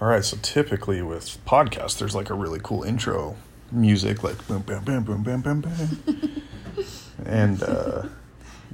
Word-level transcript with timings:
All 0.00 0.06
right, 0.08 0.24
so 0.24 0.36
typically 0.42 1.02
with 1.02 1.44
podcasts, 1.44 1.98
there's 1.98 2.14
like 2.14 2.30
a 2.30 2.34
really 2.34 2.60
cool 2.62 2.84
intro 2.84 3.36
music, 3.72 4.22
like 4.22 4.46
boom, 4.46 4.62
bam, 4.62 4.84
bam, 4.84 5.02
boom, 5.02 5.22
bam, 5.24 5.40
bam, 5.40 5.60
bam, 5.60 6.42
and 7.26 7.62
uh, 7.64 8.04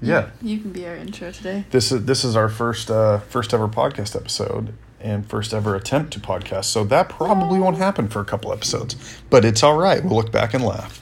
yeah, 0.03 0.31
You 0.43 0.59
can 0.59 0.73
be 0.73 0.87
our 0.87 0.95
intro 0.95 1.31
today. 1.31 1.65
this 1.71 1.91
is 1.91 2.05
this 2.05 2.25
is 2.25 2.37
our 2.37 2.51
first 2.51 2.91
uh, 2.91 3.21
first 3.21 3.55
ever 3.55 3.69
podcast 3.69 4.15
episode 4.15 4.75
and 5.01 5.27
first 5.27 5.55
ever 5.55 5.75
attempt 5.75 6.13
to 6.13 6.21
podcast. 6.21 6.67
So 6.67 6.85
that 6.85 7.09
probably 7.09 7.59
won't 7.59 7.79
happen 7.79 8.09
for 8.09 8.21
a 8.21 8.25
couple 8.27 8.53
episodes, 8.53 8.95
but 9.31 9.47
it's 9.47 9.63
all 9.63 9.79
right. 9.79 10.05
We'll 10.05 10.17
look 10.17 10.31
back 10.31 10.53
and 10.53 10.63
laugh. 10.63 11.01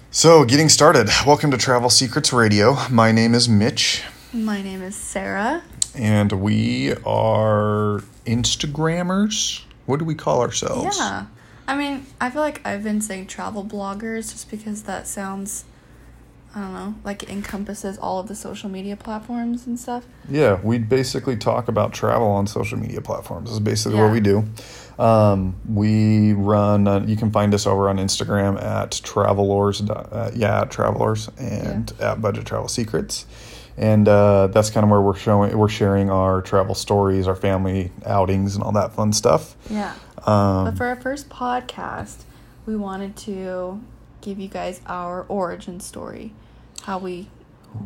so, 0.10 0.44
getting 0.44 0.68
started. 0.68 1.08
Welcome 1.26 1.50
to 1.52 1.58
Travel 1.58 1.88
Secrets 1.88 2.34
Radio. 2.34 2.76
My 2.90 3.12
name 3.12 3.34
is 3.34 3.48
Mitch. 3.48 4.02
My 4.32 4.60
name 4.60 4.82
is 4.82 4.94
Sarah. 4.94 5.62
And 5.98 6.32
we 6.32 6.92
are 7.04 8.02
Instagrammers. 8.26 9.62
What 9.86 9.98
do 9.98 10.04
we 10.04 10.14
call 10.14 10.40
ourselves? 10.40 10.96
Yeah. 10.98 11.26
I 11.66 11.76
mean, 11.76 12.06
I 12.20 12.30
feel 12.30 12.40
like 12.42 12.66
I've 12.66 12.82
been 12.82 13.00
saying 13.00 13.26
travel 13.26 13.64
bloggers 13.64 14.32
just 14.32 14.50
because 14.50 14.84
that 14.84 15.06
sounds, 15.06 15.64
I 16.54 16.60
don't 16.60 16.72
know, 16.72 16.94
like 17.04 17.22
it 17.22 17.28
encompasses 17.28 17.98
all 17.98 18.18
of 18.20 18.28
the 18.28 18.34
social 18.34 18.70
media 18.70 18.96
platforms 18.96 19.66
and 19.66 19.78
stuff. 19.78 20.06
Yeah, 20.30 20.58
we 20.62 20.78
basically 20.78 21.36
talk 21.36 21.68
about 21.68 21.92
travel 21.92 22.28
on 22.28 22.46
social 22.46 22.78
media 22.78 23.00
platforms. 23.02 23.50
Is 23.50 23.60
basically 23.60 23.98
Yeah. 23.98 24.04
what 24.04 24.12
we 24.12 24.20
do. 24.20 24.44
Um, 24.98 25.56
we 25.68 26.32
run. 26.32 26.88
Uh, 26.88 27.00
you 27.06 27.16
can 27.16 27.30
find 27.30 27.52
us 27.54 27.66
over 27.66 27.88
on 27.88 27.98
Instagram 27.98 28.60
at 28.60 28.92
Travelers. 29.04 29.80
Uh, 29.82 30.30
yeah, 30.34 30.64
Travelers 30.64 31.30
and 31.38 31.92
at 32.00 32.20
Budget 32.20 32.46
Travel 32.46 32.68
Secrets. 32.68 33.26
And 33.78 34.08
uh, 34.08 34.48
that's 34.48 34.70
kind 34.70 34.82
of 34.82 34.90
where 34.90 35.00
we're 35.00 35.14
showing, 35.14 35.56
we're 35.56 35.68
sharing 35.68 36.10
our 36.10 36.42
travel 36.42 36.74
stories, 36.74 37.28
our 37.28 37.36
family 37.36 37.92
outings, 38.04 38.56
and 38.56 38.64
all 38.64 38.72
that 38.72 38.92
fun 38.92 39.12
stuff. 39.12 39.54
Yeah. 39.70 39.94
Um, 40.26 40.64
But 40.64 40.76
for 40.76 40.86
our 40.86 40.96
first 40.96 41.28
podcast, 41.28 42.24
we 42.66 42.76
wanted 42.76 43.16
to 43.18 43.80
give 44.20 44.40
you 44.40 44.48
guys 44.48 44.80
our 44.86 45.24
origin 45.28 45.78
story, 45.78 46.32
how 46.82 46.98
we 46.98 47.28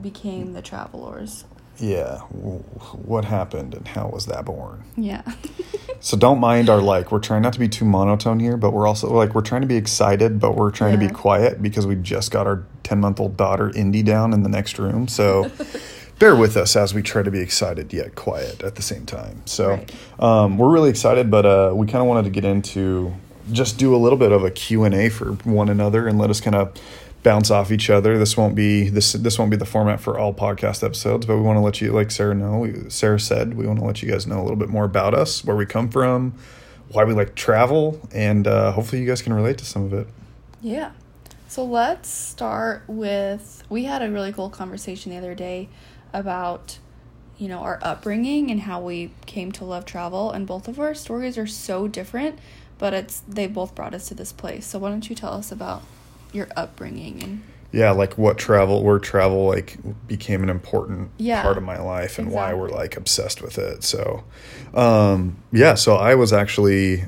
became 0.01 0.55
the 0.55 0.63
travelers. 0.63 1.45
Yeah, 1.79 2.19
what 2.21 3.25
happened 3.25 3.75
and 3.75 3.89
how 3.89 4.09
was 4.09 4.27
that 4.27 4.45
born? 4.45 4.85
Yeah. 4.97 5.23
So 6.05 6.17
don't 6.17 6.41
mind 6.41 6.69
our 6.69 6.83
like. 6.83 7.13
We're 7.13 7.21
trying 7.21 7.43
not 7.43 7.53
to 7.53 7.61
be 7.61 7.69
too 7.69 7.85
monotone 7.85 8.41
here, 8.41 8.57
but 8.57 8.73
we're 8.73 8.89
also 8.89 9.09
like 9.13 9.37
we're 9.37 9.41
trying 9.41 9.61
to 9.61 9.69
be 9.69 9.77
excited, 9.77 10.41
but 10.41 10.57
we're 10.57 10.73
trying 10.73 10.99
to 10.99 10.99
be 10.99 11.09
quiet 11.09 11.63
because 11.63 11.87
we 11.87 11.95
just 11.95 12.33
got 12.33 12.45
our 12.49 12.65
ten 12.83 12.99
month 12.99 13.21
old 13.21 13.37
daughter 13.37 13.71
Indy 13.77 14.03
down 14.03 14.33
in 14.33 14.43
the 14.43 14.49
next 14.49 14.81
room. 14.81 15.07
So 15.07 15.49
bear 16.19 16.35
with 16.35 16.57
us 16.57 16.75
as 16.75 16.93
we 16.93 17.03
try 17.03 17.23
to 17.23 17.31
be 17.31 17.39
excited 17.39 17.93
yet 17.93 18.17
quiet 18.17 18.65
at 18.65 18.75
the 18.75 18.83
same 18.83 19.07
time. 19.07 19.43
So 19.45 19.69
Right. 19.75 19.95
um, 20.19 20.59
we're 20.59 20.73
really 20.73 20.91
excited, 20.91 21.31
but 21.31 21.47
uh, 21.47 21.71
we 21.73 21.87
kind 21.87 22.03
of 22.03 22.09
wanted 22.09 22.25
to 22.25 22.31
get 22.31 22.45
into 22.45 23.15
just 23.53 23.79
do 23.79 23.95
a 23.95 23.99
little 23.99 24.19
bit 24.19 24.33
of 24.33 24.43
a 24.43 24.51
Q 24.51 24.83
and 24.83 24.97
A 24.97 25.09
for 25.09 25.35
one 25.45 25.69
another 25.69 26.09
and 26.09 26.19
let 26.19 26.31
us 26.31 26.41
kind 26.41 26.57
of 26.57 26.73
bounce 27.23 27.51
off 27.51 27.71
each 27.71 27.91
other. 27.91 28.19
This 28.19 28.37
won't 28.37 28.55
be 28.55 28.89
this 28.89 29.13
this 29.13 29.39
won't 29.39 29.51
be 29.51 29.57
the 29.57 29.67
format 29.67 30.01
for 30.01 30.19
all 30.19 30.35
podcast 30.35 30.83
episodes, 30.83 31.27
but 31.27 31.37
we 31.37 31.43
want 31.43 31.57
to 31.57 31.61
let 31.61 31.81
you, 31.81 31.93
like 31.93 32.11
Sarah 32.11 32.35
know, 32.35 32.67
Sarah 32.89 33.21
said, 33.21 33.55
we 33.55 33.67
want 33.67 33.79
to 33.79 33.85
let 33.85 34.03
you 34.03 34.11
guys 34.11 34.27
know 34.27 34.41
a 34.41 34.43
little 34.43 34.57
bit 34.57 34.69
more 34.69 34.85
about 34.85 35.15
us, 35.15 35.45
where 35.45 35.57
we 35.57 35.67
come 35.67 35.89
from, 35.89 36.35
why 36.89 37.05
we 37.05 37.15
like 37.15 37.35
travel, 37.35 38.01
and 38.13 38.47
uh, 38.47 38.73
hopefully 38.73 39.01
you 39.01 39.09
guys 39.09 39.23
can 39.23 39.33
relate 39.33 39.59
to 39.59 39.65
some 39.65 39.85
of 39.85 39.93
it. 39.93 40.07
Yeah. 40.61 40.93
So 41.49 41.65
let's 41.65 42.09
start 42.09 42.85
with 42.87 43.63
we 43.69 43.85
had 43.85 44.03
a 44.03 44.11
really 44.11 44.33
cool 44.33 44.51
conversation 44.51 45.13
the 45.13 45.19
other 45.19 45.35
day 45.35 45.69
about 46.13 46.79
you 47.39 47.49
know 47.49 47.61
our 47.61 47.79
upbringing 47.83 48.51
and 48.51 48.61
how 48.61 48.81
we 48.81 49.11
came 49.27 49.53
to 49.53 49.65
love 49.65 49.85
travel 49.85 50.31
and 50.31 50.47
both 50.47 50.69
of 50.69 50.79
our 50.79 50.95
stories 50.95 51.37
are 51.37 51.47
so 51.47 51.89
different 51.89 52.39
but 52.83 52.93
it's 52.93 53.21
they 53.29 53.47
both 53.47 53.77
brought 53.77 53.95
us 53.95 54.09
to 54.09 54.15
this 54.15 54.33
place. 54.33 54.67
So 54.67 54.81
why 54.81 54.91
don't 54.91 55.09
you 55.09 55.15
tell 55.15 55.35
us 55.35 55.53
about 55.53 55.85
your 56.33 56.49
upbringing 56.57 57.23
and 57.23 57.43
Yeah, 57.73 57.91
like 57.93 58.19
what 58.19 58.39
travel, 58.39 58.83
where 58.83 58.99
travel 58.99 59.47
like 59.47 59.77
became 60.07 60.43
an 60.43 60.51
important 60.51 61.11
Yeah, 61.19 61.43
part 61.43 61.57
of 61.57 61.63
my 61.63 61.79
life, 61.81 62.19
and 62.19 62.31
why 62.31 62.55
we're 62.55 62.69
like 62.69 62.97
obsessed 62.97 63.43
with 63.43 63.59
it. 63.59 63.83
So, 63.85 64.25
um, 64.75 65.37
yeah, 65.53 65.75
so 65.75 65.97
I 65.97 66.15
was 66.15 66.33
actually 66.33 67.05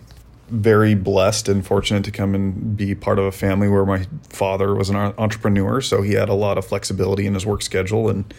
very 0.51 0.95
blessed 0.95 1.49
and 1.49 1.67
fortunate 1.67 2.05
to 2.05 2.11
come 2.11 2.35
and 2.35 2.77
be 2.77 2.95
part 2.95 3.19
of 3.19 3.25
a 3.25 3.33
family 3.33 3.69
where 3.69 3.85
my 3.87 4.07
father 4.29 4.75
was 4.75 4.91
an 4.91 4.97
entrepreneur, 4.97 5.81
so 5.81 6.03
he 6.03 6.12
had 6.12 6.29
a 6.29 6.35
lot 6.35 6.59
of 6.59 6.67
flexibility 6.67 7.27
in 7.27 7.35
his 7.35 7.47
work 7.47 7.62
schedule 7.62 8.09
and. 8.09 8.33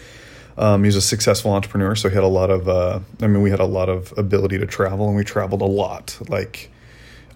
Um, 0.57 0.83
he 0.83 0.87
was 0.87 0.95
a 0.95 1.01
successful 1.01 1.51
entrepreneur, 1.51 1.97
so 1.97 2.07
he 2.07 2.15
had 2.15 2.23
a 2.23 2.27
lot 2.27 2.49
of. 2.49 2.69
Uh, 2.69 3.01
I 3.21 3.27
mean, 3.27 3.41
we 3.41 3.49
had 3.49 3.59
a 3.59 3.65
lot 3.65 3.89
of 3.89 4.13
ability 4.17 4.57
to 4.59 4.65
travel, 4.65 5.07
and 5.07 5.17
we 5.17 5.25
traveled 5.25 5.61
a 5.61 5.65
lot, 5.65 6.17
like 6.29 6.71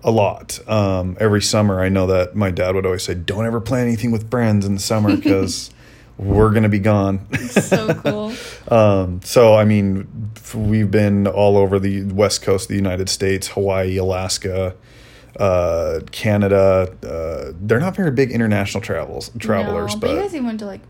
a 0.03 0.11
lot. 0.11 0.59
Um, 0.67 1.17
every 1.19 1.41
summer, 1.41 1.81
I 1.81 1.89
know 1.89 2.07
that 2.07 2.35
my 2.35 2.51
dad 2.51 2.75
would 2.75 2.85
always 2.85 3.03
say, 3.03 3.13
"Don't 3.13 3.45
ever 3.45 3.59
plan 3.59 3.87
anything 3.87 4.11
with 4.11 4.29
friends 4.29 4.65
in 4.65 4.75
the 4.75 4.79
summer 4.81 5.15
because 5.15 5.71
we're 6.17 6.51
gonna 6.51 6.69
be 6.69 6.79
gone." 6.79 7.27
so 7.49 7.93
cool. 7.95 8.33
um, 8.73 9.21
so, 9.23 9.55
I 9.55 9.65
mean, 9.65 10.31
we've 10.53 10.91
been 10.91 11.27
all 11.27 11.57
over 11.57 11.79
the 11.79 12.03
west 12.03 12.41
coast 12.41 12.65
of 12.65 12.69
the 12.69 12.75
United 12.75 13.09
States, 13.09 13.49
Hawaii, 13.49 13.97
Alaska, 13.97 14.75
uh, 15.37 15.99
Canada. 16.11 16.95
Uh, 17.03 17.53
they're 17.59 17.79
not 17.79 17.95
very 17.95 18.11
big 18.11 18.31
international 18.31 18.81
travels 18.81 19.31
travelers, 19.39 19.95
No, 19.95 19.99
but 19.99 20.09
you 20.11 20.15
guys 20.17 20.33
even 20.33 20.45
went 20.47 20.59
to 20.59 20.65
like 20.65 20.81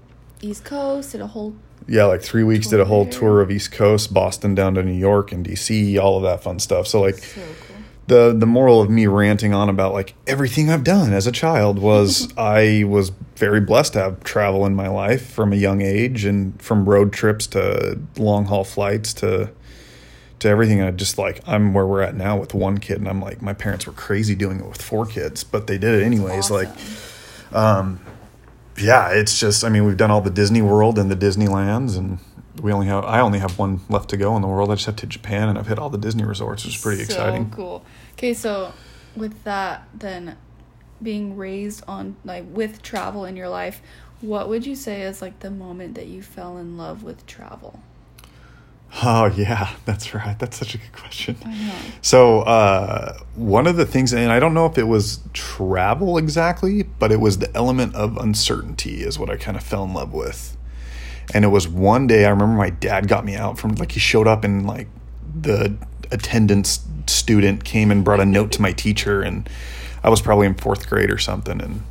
East 0.42 0.64
Coast, 0.66 1.12
did 1.12 1.22
a 1.22 1.28
whole 1.28 1.56
yeah, 1.90 2.06
like 2.06 2.22
three 2.22 2.44
weeks 2.44 2.68
did 2.68 2.80
a 2.80 2.86
whole 2.86 3.06
Tour. 3.06 3.20
tour 3.20 3.42
of 3.42 3.50
East 3.52 3.72
Coast, 3.72 4.14
Boston 4.14 4.54
down 4.54 4.76
to 4.76 4.84
New 4.84 4.94
York 4.94 5.32
and 5.32 5.46
DC, 5.46 6.00
all 6.00 6.18
of 6.18 6.24
that 6.24 6.44
fun 6.44 6.60
stuff. 6.60 6.88
So 6.88 7.02
like 7.02 7.18
so 7.18 7.42
cool. 7.68 7.69
The 8.10 8.36
the 8.38 8.46
moral 8.46 8.82
of 8.82 8.90
me 8.90 9.08
ranting 9.08 9.54
on 9.54 9.70
about 9.70 9.94
like 9.94 10.14
everything 10.28 10.70
I've 10.70 10.84
done 10.84 11.14
as 11.14 11.26
a 11.26 11.32
child 11.32 11.80
was 11.80 12.32
I 12.38 12.84
was 12.86 13.12
very 13.36 13.62
blessed 13.62 13.94
to 13.94 14.00
have 14.00 14.24
travel 14.24 14.66
in 14.66 14.76
my 14.76 14.90
life 14.90 15.32
from 15.32 15.54
a 15.54 15.56
young 15.56 15.82
age 15.82 16.26
and 16.26 16.62
from 16.62 16.90
road 16.90 17.14
trips 17.14 17.48
to 17.48 18.00
long 18.18 18.46
haul 18.46 18.66
flights 18.66 19.14
to 19.16 19.52
to 20.40 20.48
everything. 20.50 20.82
I 20.82 20.92
just 20.92 21.18
like 21.18 21.42
I'm 21.48 21.74
where 21.74 21.86
we're 21.86 22.02
at 22.02 22.16
now 22.16 22.38
with 22.38 22.54
one 22.54 22.80
kid, 22.80 22.98
and 22.98 23.08
I'm 23.08 23.22
like 23.22 23.42
my 23.42 23.54
parents 23.54 23.88
were 23.88 23.94
crazy 23.94 24.36
doing 24.36 24.60
it 24.60 24.66
with 24.66 24.82
four 24.82 25.06
kids, 25.06 25.44
but 25.44 25.68
they 25.68 25.78
did 25.78 26.02
it 26.02 26.04
anyways. 26.04 26.52
Like 26.52 26.70
um, 27.52 28.00
yeah, 28.78 29.10
it's 29.10 29.40
just 29.40 29.64
I 29.64 29.70
mean 29.70 29.86
we've 29.86 29.98
done 29.98 30.12
all 30.12 30.22
the 30.22 30.30
Disney 30.30 30.62
World 30.62 30.98
and 30.98 31.10
the 31.10 31.16
Disneylands, 31.16 31.98
and 31.98 32.20
we 32.62 32.72
only 32.72 32.88
have 32.88 33.06
I 33.06 33.22
only 33.22 33.40
have 33.40 33.58
one 33.58 33.82
left 33.90 34.10
to 34.10 34.18
go 34.18 34.36
in 34.36 34.42
the 34.42 34.48
world. 34.48 34.72
I 34.72 34.76
just 34.76 34.86
have 34.86 34.96
to 34.98 35.08
Japan, 35.08 35.50
and 35.50 35.58
I've 35.58 35.68
hit 35.68 35.80
all 35.80 35.90
the 35.90 35.98
Disney 35.98 36.24
resorts, 36.24 36.66
which 36.66 36.76
is 36.76 36.82
pretty 36.82 37.04
so 37.04 37.06
exciting. 37.06 37.50
cool. 37.52 37.84
Okay, 38.14 38.34
so 38.34 38.74
with 39.16 39.44
that, 39.44 39.88
then 39.94 40.38
being 41.02 41.38
raised 41.38 41.84
on 41.88 42.16
like 42.26 42.46
with 42.50 42.82
travel 42.82 43.26
in 43.26 43.36
your 43.36 43.50
life, 43.50 43.82
what 44.22 44.50
would 44.50 44.66
you 44.66 44.76
say 44.76 45.02
is 45.02 45.22
like 45.22 45.40
the 45.40 45.52
moment 45.52 45.96
that 45.96 46.08
you 46.08 46.22
fell 46.22 46.58
in 46.58 46.78
love 46.78 47.04
with 47.04 47.26
travel? 47.26 47.82
Oh 49.04 49.28
yeah, 49.28 49.76
that's 49.86 50.14
right. 50.14 50.38
That's 50.40 50.58
such 50.58 50.76
a 50.76 50.78
good 50.78 50.92
question. 50.94 51.38
I 51.46 51.54
know. 51.54 51.76
So 52.02 52.42
uh, 52.42 53.18
one 53.36 53.68
of 53.68 53.78
the 53.78 53.86
things, 53.86 54.14
and 54.14 54.32
I 54.32 54.40
don't 54.40 54.54
know 54.54 54.66
if 54.66 54.78
it 54.78 54.88
was 54.88 55.20
travel 55.34 56.18
exactly, 56.18 56.84
but 56.84 57.12
it 57.12 57.20
was 57.20 57.38
the 57.38 57.56
element 57.56 57.96
of 57.96 58.18
uncertainty 58.18 59.04
is 59.04 59.20
what 59.20 59.30
I 59.30 59.38
kind 59.38 59.56
of 59.56 59.64
fell 59.64 59.84
in 59.84 59.94
love 59.94 60.14
with. 60.14 60.58
And 61.34 61.46
it 61.46 61.50
was 61.50 61.68
one 61.68 62.08
day 62.08 62.26
I 62.26 62.30
remember 62.30 62.56
my 62.56 62.70
dad 62.72 63.08
got 63.08 63.24
me 63.26 63.36
out 63.36 63.60
from 63.60 63.76
like 63.76 63.92
he 63.92 64.00
showed 64.00 64.28
up 64.28 64.44
and 64.44 64.66
like 64.66 64.88
the 65.40 65.78
attendance 66.12 66.86
student 67.08 67.64
came 67.64 67.92
and 67.92 68.04
brought 68.04 68.20
a 68.20 68.26
note 68.26 68.52
to 68.54 68.62
my 68.62 68.72
teacher, 68.72 69.22
and 69.22 69.48
I 70.04 70.10
was 70.10 70.22
probably 70.22 70.48
in 70.48 70.56
fourth 70.56 70.90
grade 70.90 71.12
or 71.12 71.18
something, 71.18 71.62
and 71.62 71.84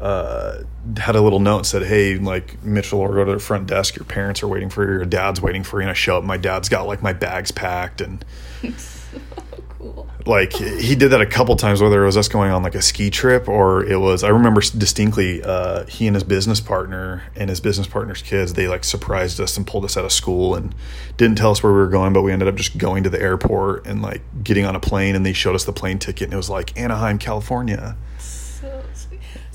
uh, 0.00 0.62
had 0.96 1.16
a 1.16 1.20
little 1.20 1.40
note 1.40 1.66
said, 1.66 1.82
"Hey, 1.82 2.16
like 2.16 2.62
Mitchell, 2.62 3.00
or 3.00 3.14
go 3.14 3.24
to 3.24 3.32
the 3.32 3.38
front 3.38 3.66
desk. 3.66 3.96
Your 3.96 4.04
parents 4.04 4.42
are 4.42 4.48
waiting 4.48 4.70
for 4.70 4.84
you. 4.84 4.92
Your 4.92 5.04
dad's 5.04 5.40
waiting 5.40 5.64
for 5.64 5.78
you." 5.78 5.82
And 5.82 5.90
I 5.90 5.94
show 5.94 6.18
up. 6.18 6.24
My 6.24 6.36
dad's 6.36 6.68
got 6.68 6.86
like 6.86 7.02
my 7.02 7.12
bags 7.12 7.50
packed, 7.50 8.00
and 8.00 8.24
Cool. 9.78 10.08
like 10.26 10.52
he 10.54 10.96
did 10.96 11.10
that 11.12 11.20
a 11.20 11.26
couple 11.26 11.54
times. 11.54 11.80
Whether 11.80 12.02
it 12.02 12.06
was 12.06 12.16
us 12.16 12.26
going 12.26 12.50
on 12.50 12.64
like 12.64 12.74
a 12.74 12.82
ski 12.82 13.10
trip 13.10 13.48
or 13.48 13.84
it 13.84 13.98
was, 13.98 14.24
I 14.24 14.30
remember 14.30 14.60
distinctly, 14.60 15.40
uh, 15.42 15.86
he 15.86 16.08
and 16.08 16.16
his 16.16 16.24
business 16.24 16.60
partner 16.60 17.22
and 17.36 17.48
his 17.48 17.60
business 17.60 17.86
partner's 17.86 18.20
kids. 18.20 18.54
They 18.54 18.66
like 18.66 18.82
surprised 18.82 19.40
us 19.40 19.56
and 19.56 19.64
pulled 19.64 19.84
us 19.84 19.96
out 19.96 20.04
of 20.04 20.10
school 20.10 20.56
and 20.56 20.74
didn't 21.16 21.38
tell 21.38 21.52
us 21.52 21.62
where 21.62 21.72
we 21.72 21.78
were 21.78 21.88
going, 21.88 22.12
but 22.12 22.22
we 22.22 22.32
ended 22.32 22.48
up 22.48 22.56
just 22.56 22.76
going 22.76 23.04
to 23.04 23.10
the 23.10 23.22
airport 23.22 23.86
and 23.86 24.02
like 24.02 24.22
getting 24.42 24.64
on 24.64 24.74
a 24.74 24.80
plane. 24.80 25.14
And 25.14 25.24
they 25.24 25.32
showed 25.32 25.54
us 25.54 25.64
the 25.64 25.72
plane 25.72 26.00
ticket, 26.00 26.24
and 26.24 26.32
it 26.32 26.36
was 26.36 26.50
like 26.50 26.76
Anaheim, 26.76 27.18
California. 27.18 27.96
So. 28.18 28.82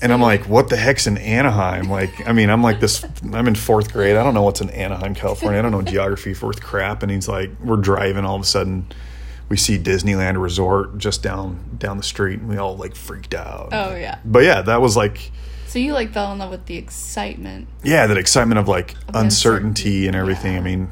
And 0.02 0.12
I'm 0.12 0.20
like, 0.20 0.48
what 0.48 0.68
the 0.68 0.76
heck's 0.76 1.06
in 1.06 1.16
Anaheim? 1.18 1.88
Like, 1.88 2.26
I 2.26 2.32
mean, 2.32 2.50
I'm 2.50 2.62
like 2.62 2.80
this, 2.80 3.04
I'm 3.32 3.46
in 3.46 3.54
fourth 3.54 3.92
grade. 3.92 4.16
I 4.16 4.22
don't 4.22 4.34
know 4.34 4.42
what's 4.42 4.60
in 4.60 4.68
Anaheim, 4.70 5.14
California. 5.14 5.58
I 5.58 5.62
don't 5.62 5.72
know 5.72 5.82
geography 5.82 6.34
worth 6.34 6.62
crap. 6.62 7.02
And 7.02 7.10
he's 7.10 7.28
like, 7.28 7.50
we're 7.62 7.76
driving. 7.76 8.24
All 8.24 8.36
of 8.36 8.42
a 8.42 8.44
sudden, 8.44 8.86
we 9.48 9.56
see 9.56 9.78
Disneyland 9.78 10.40
Resort 10.40 10.98
just 10.98 11.22
down 11.22 11.76
down 11.78 11.96
the 11.96 12.02
street, 12.02 12.40
and 12.40 12.48
we 12.48 12.56
all 12.56 12.76
like 12.76 12.94
freaked 12.96 13.34
out. 13.34 13.68
Oh 13.72 13.94
yeah. 13.94 14.18
But 14.24 14.44
yeah, 14.44 14.62
that 14.62 14.80
was 14.80 14.96
like, 14.96 15.30
So 15.66 15.78
you 15.78 15.92
like 15.92 16.12
fell 16.12 16.32
in 16.32 16.38
love 16.38 16.50
with 16.50 16.66
the 16.66 16.76
excitement. 16.76 17.68
yeah, 17.82 18.06
that 18.06 18.16
excitement 18.16 18.58
of 18.58 18.68
like 18.68 18.92
Of 19.08 19.14
uncertainty 19.16 20.06
uncertainty, 20.06 20.06
and 20.08 20.16
everything. 20.16 20.52
yeah. 20.54 20.58
I 20.60 20.62
mean, 20.62 20.90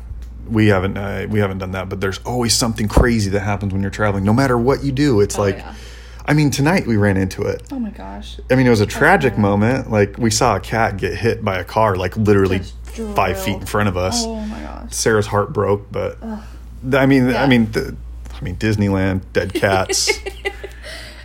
we 0.51 0.67
haven't 0.69 0.97
uh, 0.99 1.27
we 1.31 1.39
haven't 1.41 1.59
done 1.59 1.71
that, 1.73 1.89
but 1.89 2.01
there's 2.01 2.19
always 2.19 2.53
something 2.55 2.89
crazy 2.89 3.31
that 3.31 3.41
happens 3.41 3.73
when 3.73 3.81
you're 3.83 3.91
traveling. 3.91 4.25
No 4.25 4.33
matter 4.35 4.59
what 4.59 4.85
you 4.85 4.93
do, 4.93 5.21
it's 5.21 5.39
Oh, 5.39 5.43
like, 5.43 5.57
yeah. 5.59 5.75
I 6.27 6.35
mean, 6.35 6.51
tonight 6.51 6.87
we 6.87 6.97
ran 6.97 7.17
into 7.17 7.43
it. 7.43 7.63
Oh 7.73 7.79
my 7.81 7.91
gosh. 7.91 8.39
I 8.51 8.55
mean, 8.55 8.67
it 8.67 8.71
was 8.71 8.81
a 8.81 8.87
tragic 8.87 9.33
yeah. 9.35 9.41
moment. 9.41 9.91
Like 9.91 10.19
we 10.19 10.31
saw 10.31 10.57
a 10.57 10.61
cat 10.61 10.97
get 10.97 11.15
hit 11.17 11.45
by 11.45 11.59
a 11.59 11.65
car, 11.65 11.97
like 11.97 12.17
literally 12.17 12.61
five 13.15 13.41
feet 13.43 13.57
in 13.57 13.67
front 13.67 13.89
of 13.89 13.97
us. 13.97 14.23
Oh 14.25 14.37
my 14.47 14.61
gosh. 14.61 14.93
Sarah's 14.93 15.27
heart 15.27 15.53
broke, 15.53 15.91
but 15.91 16.21
th- 16.21 16.95
I 16.95 17.07
mean, 17.07 17.35
I 17.35 17.47
mean, 17.47 17.73
the, 17.73 17.97
I 18.43 18.45
mean, 18.45 18.57
Disneyland, 18.57 19.23
dead 19.33 19.55
cats. 19.55 20.11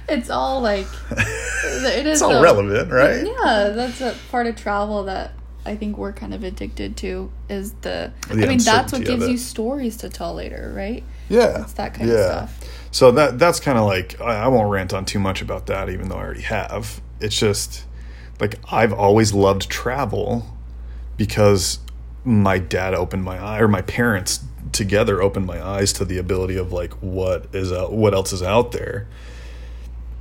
It's 0.09 0.29
all 0.29 0.61
like 0.61 0.87
it 1.11 1.17
is 2.05 2.05
it's 2.05 2.21
all 2.21 2.41
relevant, 2.41 2.89
right? 2.89 3.25
Yeah, 3.25 3.71
that's 3.75 3.99
a 3.99 4.15
part 4.31 4.47
of 4.47 4.55
travel 4.55 5.03
that 5.03 5.33
I 5.65 5.75
think 5.75 5.97
we're 5.97 6.13
kind 6.13 6.33
of 6.33 6.45
addicted 6.45 6.95
to 6.97 7.29
is 7.49 7.73
the, 7.81 8.13
The 8.29 8.45
I 8.45 8.47
mean 8.47 8.59
that's 8.59 8.93
what 8.93 9.03
gives 9.03 9.27
you 9.27 9.37
stories 9.37 9.97
to 9.97 10.09
tell 10.09 10.33
later, 10.33 10.71
right? 10.73 11.03
Yeah, 11.27 11.63
It's 11.63 11.73
that 11.73 11.93
kind 11.93 12.09
of 12.09 12.17
stuff. 12.17 12.59
So 12.91 13.11
that 13.11 13.37
that's 13.37 13.59
kind 13.59 13.77
of 13.77 13.85
like 13.85 14.21
I, 14.21 14.45
I 14.45 14.47
won't 14.47 14.71
rant 14.71 14.93
on 14.93 15.03
too 15.03 15.19
much 15.19 15.41
about 15.41 15.65
that, 15.65 15.89
even 15.89 16.07
though 16.07 16.15
I 16.15 16.23
already 16.23 16.43
have. 16.43 17.01
It's 17.19 17.37
just 17.37 17.83
like 18.39 18.55
I've 18.71 18.93
always 18.93 19.33
loved 19.33 19.69
travel 19.69 20.45
because 21.17 21.79
my 22.23 22.59
dad 22.59 22.93
opened 22.93 23.25
my 23.25 23.37
eye, 23.43 23.59
or 23.59 23.67
my 23.67 23.81
parents 23.81 24.39
together 24.71 25.21
opened 25.21 25.45
my 25.45 25.61
eyes 25.61 25.93
to 25.93 26.05
the 26.05 26.17
ability 26.17 26.57
of 26.57 26.71
like 26.71 26.93
what 26.93 27.47
is 27.53 27.71
out, 27.71 27.93
what 27.93 28.13
else 28.13 28.33
is 28.33 28.43
out 28.43 28.71
there. 28.71 29.07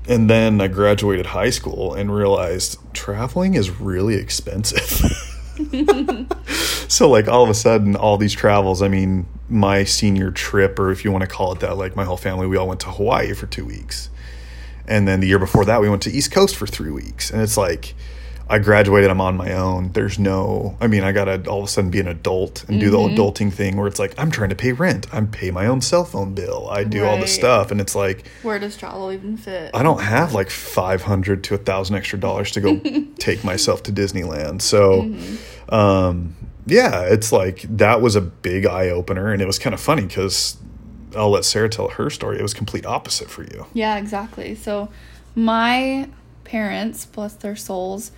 And 0.08 0.31
then 0.31 0.60
I 0.60 0.69
graduated 0.69 1.26
high 1.26 1.50
school 1.50 1.94
and 1.94 2.14
realized 2.14 2.78
traveling 2.94 3.54
is 3.54 3.70
really 3.70 4.14
expensive. 4.14 5.32
so 6.88 7.08
like 7.08 7.28
all 7.28 7.43
of 7.43 7.48
a 7.48 7.54
sudden 7.54 7.96
all 7.96 8.19
these 8.19 8.34
travels 8.34 8.82
i 8.82 8.88
mean 8.88 9.26
my 9.48 9.84
senior 9.84 10.31
trip 10.31 10.78
or 10.78 10.90
if 10.90 11.02
you 11.02 11.10
want 11.10 11.22
to 11.22 11.26
call 11.26 11.52
it 11.52 11.60
that 11.60 11.78
like 11.78 11.96
my 11.96 12.04
whole 12.04 12.19
family 12.19 12.46
we 12.46 12.58
all 12.58 12.69
went 12.69 12.81
to 12.81 12.90
hawaii 12.90 13.32
for 13.32 13.46
two 13.46 13.64
weeks 13.64 14.10
and 14.87 15.08
then 15.08 15.20
the 15.20 15.26
year 15.26 15.38
before 15.38 15.64
that 15.64 15.81
we 15.81 15.88
went 15.88 16.02
to 16.02 16.10
east 16.10 16.31
coast 16.31 16.54
for 16.54 16.66
three 16.66 16.90
weeks 16.90 17.31
and 17.31 17.40
it's 17.40 17.56
like 17.56 17.94
i 18.48 18.58
graduated 18.58 19.10
i'm 19.10 19.20
on 19.20 19.37
my 19.37 19.52
own 19.52 19.90
there's 19.93 20.19
no 20.19 20.76
i 20.81 20.87
mean 20.87 21.02
i 21.02 21.10
gotta 21.12 21.48
all 21.50 21.58
of 21.58 21.64
a 21.64 21.69
sudden 21.69 21.90
be 21.90 22.00
an 22.00 22.08
adult 22.08 22.64
and 22.69 22.78
do 22.81 22.90
the 22.90 22.96
adulting 22.96 23.52
thing 23.52 23.76
where 23.76 23.87
it's 23.87 23.98
like 23.98 24.14
i'm 24.19 24.31
trying 24.31 24.50
to 24.50 24.54
pay 24.54 24.72
rent 24.72 25.06
i'm 25.12 25.26
pay 25.26 25.50
my 25.50 25.66
own 25.66 25.81
cell 25.81 26.04
phone 26.04 26.34
bill 26.34 26.69
i 26.70 26.84
do 26.84 27.04
all 27.04 27.19
the 27.19 27.26
stuff 27.26 27.70
and 27.70 27.81
it's 27.81 27.94
like 27.94 28.26
Where 28.43 28.58
does 28.58 28.76
travel 28.76 29.10
even 29.12 29.37
fit? 29.37 29.70
I 29.75 29.82
don't 29.82 30.00
have 30.00 30.32
like 30.32 30.50
five 30.50 31.02
hundred 31.02 31.43
to 31.44 31.54
a 31.54 31.58
thousand 31.58 31.96
extra 31.96 32.19
dollars 32.19 32.50
to 32.52 32.60
go 32.60 32.78
take 33.19 33.43
myself 33.44 33.82
to 33.84 33.93
Disneyland. 33.93 34.62
So, 34.62 35.12
um, 35.69 36.37
yeah, 36.66 37.02
it's 37.02 37.32
like 37.32 37.62
that 37.76 38.00
was 38.00 38.16
a 38.16 38.20
big 38.20 38.66
eye 38.66 38.88
opener, 38.90 39.32
and 39.32 39.40
it 39.43 39.46
was 39.46 39.58
kind 39.58 39.75
of 39.75 39.81
funny 39.81 40.02
because 40.06 40.56
I'll 41.16 41.31
let 41.31 41.44
Sarah 41.44 41.69
tell 41.69 41.88
her 41.88 42.10
story. 42.10 42.38
It 42.38 42.43
was 42.43 42.54
complete 42.54 42.87
opposite 42.87 43.31
for 43.31 43.43
you. 43.43 43.66
Yeah, 43.72 43.96
exactly. 43.96 44.54
So 44.54 44.88
my 45.34 46.08
parents, 46.44 47.06
bless 47.06 47.34
their 47.34 47.56
souls, 47.56 48.12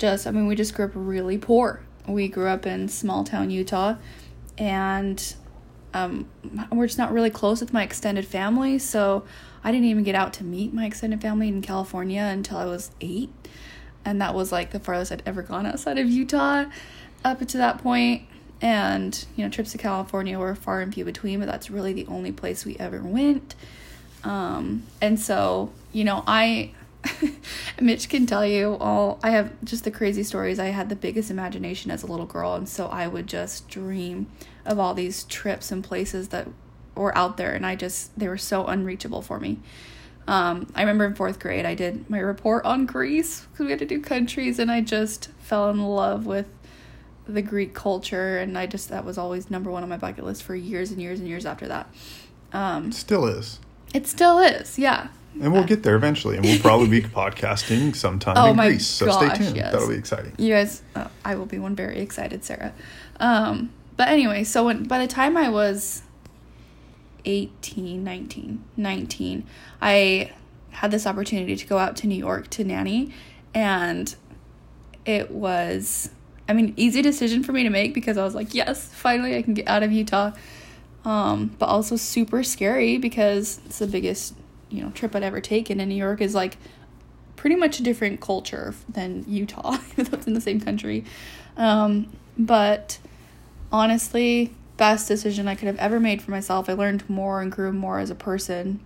just 0.00 0.26
I 0.26 0.32
mean, 0.32 0.48
we 0.48 0.56
just 0.56 0.74
grew 0.74 0.86
up 0.86 0.92
really 0.94 1.38
poor. 1.38 1.82
We 2.08 2.26
grew 2.26 2.48
up 2.48 2.66
in 2.66 2.88
small 2.88 3.22
town 3.22 3.50
Utah 3.50 3.96
and 4.58 5.34
um, 5.92 6.28
we're 6.70 6.86
just 6.86 6.98
not 6.98 7.12
really 7.12 7.30
close 7.30 7.60
with 7.60 7.72
my 7.72 7.82
extended 7.82 8.24
family, 8.24 8.78
so 8.78 9.24
I 9.64 9.72
didn't 9.72 9.86
even 9.86 10.04
get 10.04 10.14
out 10.14 10.32
to 10.34 10.44
meet 10.44 10.72
my 10.72 10.86
extended 10.86 11.20
family 11.20 11.48
in 11.48 11.62
California 11.62 12.22
until 12.22 12.58
I 12.58 12.64
was 12.66 12.90
eight. 13.00 13.30
And 14.04 14.20
that 14.20 14.34
was 14.34 14.52
like 14.52 14.70
the 14.70 14.80
farthest 14.80 15.12
I'd 15.12 15.22
ever 15.26 15.42
gone 15.42 15.66
outside 15.66 15.98
of 15.98 16.08
Utah 16.08 16.66
up 17.24 17.46
to 17.46 17.58
that 17.58 17.78
point. 17.78 18.22
And, 18.62 19.24
you 19.36 19.44
know, 19.44 19.50
trips 19.50 19.72
to 19.72 19.78
California 19.78 20.38
were 20.38 20.54
far 20.54 20.80
and 20.80 20.92
few 20.92 21.04
between, 21.04 21.40
but 21.40 21.46
that's 21.46 21.70
really 21.70 21.92
the 21.92 22.06
only 22.06 22.32
place 22.32 22.64
we 22.64 22.76
ever 22.78 23.02
went. 23.02 23.54
Um, 24.22 24.84
and 25.00 25.18
so, 25.18 25.72
you 25.92 26.04
know, 26.04 26.22
I, 26.26 26.72
Mitch 27.80 28.08
can 28.08 28.26
tell 28.26 28.44
you 28.44 28.76
all, 28.80 29.18
I 29.22 29.30
have 29.30 29.52
just 29.64 29.84
the 29.84 29.90
crazy 29.90 30.22
stories. 30.22 30.58
I 30.58 30.66
had 30.66 30.88
the 30.88 30.96
biggest 30.96 31.30
imagination 31.30 31.90
as 31.90 32.02
a 32.02 32.06
little 32.06 32.26
girl. 32.26 32.54
And 32.54 32.68
so 32.68 32.86
I 32.86 33.06
would 33.06 33.26
just 33.26 33.68
dream 33.68 34.26
of 34.64 34.78
all 34.78 34.94
these 34.94 35.24
trips 35.24 35.72
and 35.72 35.82
places 35.82 36.28
that 36.28 36.48
were 36.94 37.16
out 37.16 37.36
there. 37.36 37.52
And 37.52 37.64
I 37.64 37.76
just, 37.76 38.18
they 38.18 38.28
were 38.28 38.38
so 38.38 38.66
unreachable 38.66 39.22
for 39.22 39.40
me. 39.40 39.58
Um, 40.26 40.70
I 40.74 40.82
remember 40.82 41.06
in 41.06 41.14
fourth 41.14 41.40
grade, 41.40 41.66
I 41.66 41.74
did 41.74 42.08
my 42.08 42.18
report 42.18 42.64
on 42.64 42.86
Greece 42.86 43.46
because 43.50 43.64
we 43.64 43.70
had 43.70 43.80
to 43.80 43.86
do 43.86 44.00
countries, 44.00 44.60
and 44.60 44.70
I 44.70 44.80
just 44.80 45.28
fell 45.40 45.68
in 45.70 45.82
love 45.82 46.24
with 46.24 46.46
the 47.26 47.42
Greek 47.42 47.74
culture. 47.74 48.38
And 48.38 48.56
I 48.56 48.66
just, 48.66 48.90
that 48.90 49.04
was 49.04 49.18
always 49.18 49.50
number 49.50 49.70
one 49.70 49.82
on 49.82 49.88
my 49.88 49.96
bucket 49.96 50.24
list 50.24 50.42
for 50.42 50.54
years 50.54 50.92
and 50.92 51.00
years 51.00 51.18
and 51.18 51.28
years 51.28 51.46
after 51.46 51.66
that. 51.68 51.92
Um, 52.52 52.92
Still 52.92 53.26
is, 53.26 53.58
it 53.94 54.06
still 54.06 54.38
is, 54.38 54.78
yeah. 54.78 55.08
and 55.40 55.52
we'll 55.52 55.64
get 55.64 55.82
there 55.82 55.96
eventually, 55.96 56.36
and 56.36 56.44
we'll 56.44 56.60
probably 56.60 56.88
be 56.88 57.00
podcasting 57.08 57.94
sometime 57.94 58.34
Oh 58.36 58.50
in 58.50 58.56
my 58.56 58.68
Greece. 58.68 58.86
So 58.86 59.06
gosh, 59.06 59.34
stay 59.34 59.44
tuned. 59.44 59.56
yes. 59.56 59.72
That'll 59.72 59.88
be 59.88 59.94
exciting. 59.96 60.32
You 60.38 60.54
guys, 60.54 60.82
uh, 60.94 61.08
I 61.24 61.34
will 61.34 61.46
be 61.46 61.58
one 61.58 61.74
very 61.74 61.98
excited, 62.00 62.44
Sarah. 62.44 62.72
Um, 63.18 63.70
but 63.96 64.08
anyway, 64.08 64.44
so 64.44 64.64
when 64.66 64.84
by 64.84 64.98
the 64.98 65.06
time 65.06 65.36
I 65.36 65.48
was 65.48 66.02
18, 67.24 68.02
19, 68.02 68.64
19, 68.76 69.46
I 69.82 70.32
had 70.70 70.90
this 70.90 71.06
opportunity 71.06 71.56
to 71.56 71.66
go 71.66 71.78
out 71.78 71.96
to 71.96 72.06
New 72.06 72.14
York 72.16 72.48
to 72.50 72.64
nanny, 72.64 73.12
and 73.54 74.14
it 75.04 75.30
was, 75.30 76.10
I 76.48 76.52
mean, 76.52 76.72
easy 76.76 77.02
decision 77.02 77.42
for 77.42 77.52
me 77.52 77.62
to 77.64 77.70
make 77.70 77.92
because 77.94 78.16
I 78.16 78.24
was 78.24 78.34
like, 78.34 78.54
yes, 78.54 78.86
finally 78.86 79.36
I 79.36 79.42
can 79.42 79.54
get 79.54 79.68
out 79.68 79.82
of 79.82 79.92
Utah. 79.92 80.32
Um, 81.04 81.54
but 81.58 81.66
also 81.66 81.96
super 81.96 82.42
scary 82.42 82.98
because 82.98 83.60
it's 83.64 83.78
the 83.78 83.86
biggest, 83.86 84.34
you 84.68 84.82
know, 84.82 84.90
trip 84.90 85.14
I'd 85.16 85.22
ever 85.22 85.40
taken. 85.40 85.80
And 85.80 85.88
New 85.88 85.96
York 85.96 86.20
is 86.20 86.34
like 86.34 86.58
pretty 87.36 87.56
much 87.56 87.80
a 87.80 87.82
different 87.82 88.20
culture 88.20 88.74
than 88.88 89.24
Utah, 89.26 89.76
even 89.92 90.04
though 90.04 90.18
it's 90.18 90.26
in 90.26 90.34
the 90.34 90.40
same 90.40 90.60
country. 90.60 91.04
Um, 91.56 92.12
but 92.36 92.98
honestly, 93.72 94.54
best 94.76 95.08
decision 95.08 95.48
I 95.48 95.54
could 95.54 95.66
have 95.66 95.78
ever 95.78 96.00
made 96.00 96.22
for 96.22 96.30
myself. 96.30 96.68
I 96.68 96.72
learned 96.74 97.08
more 97.08 97.40
and 97.40 97.52
grew 97.52 97.72
more 97.72 97.98
as 97.98 98.10
a 98.10 98.14
person 98.14 98.80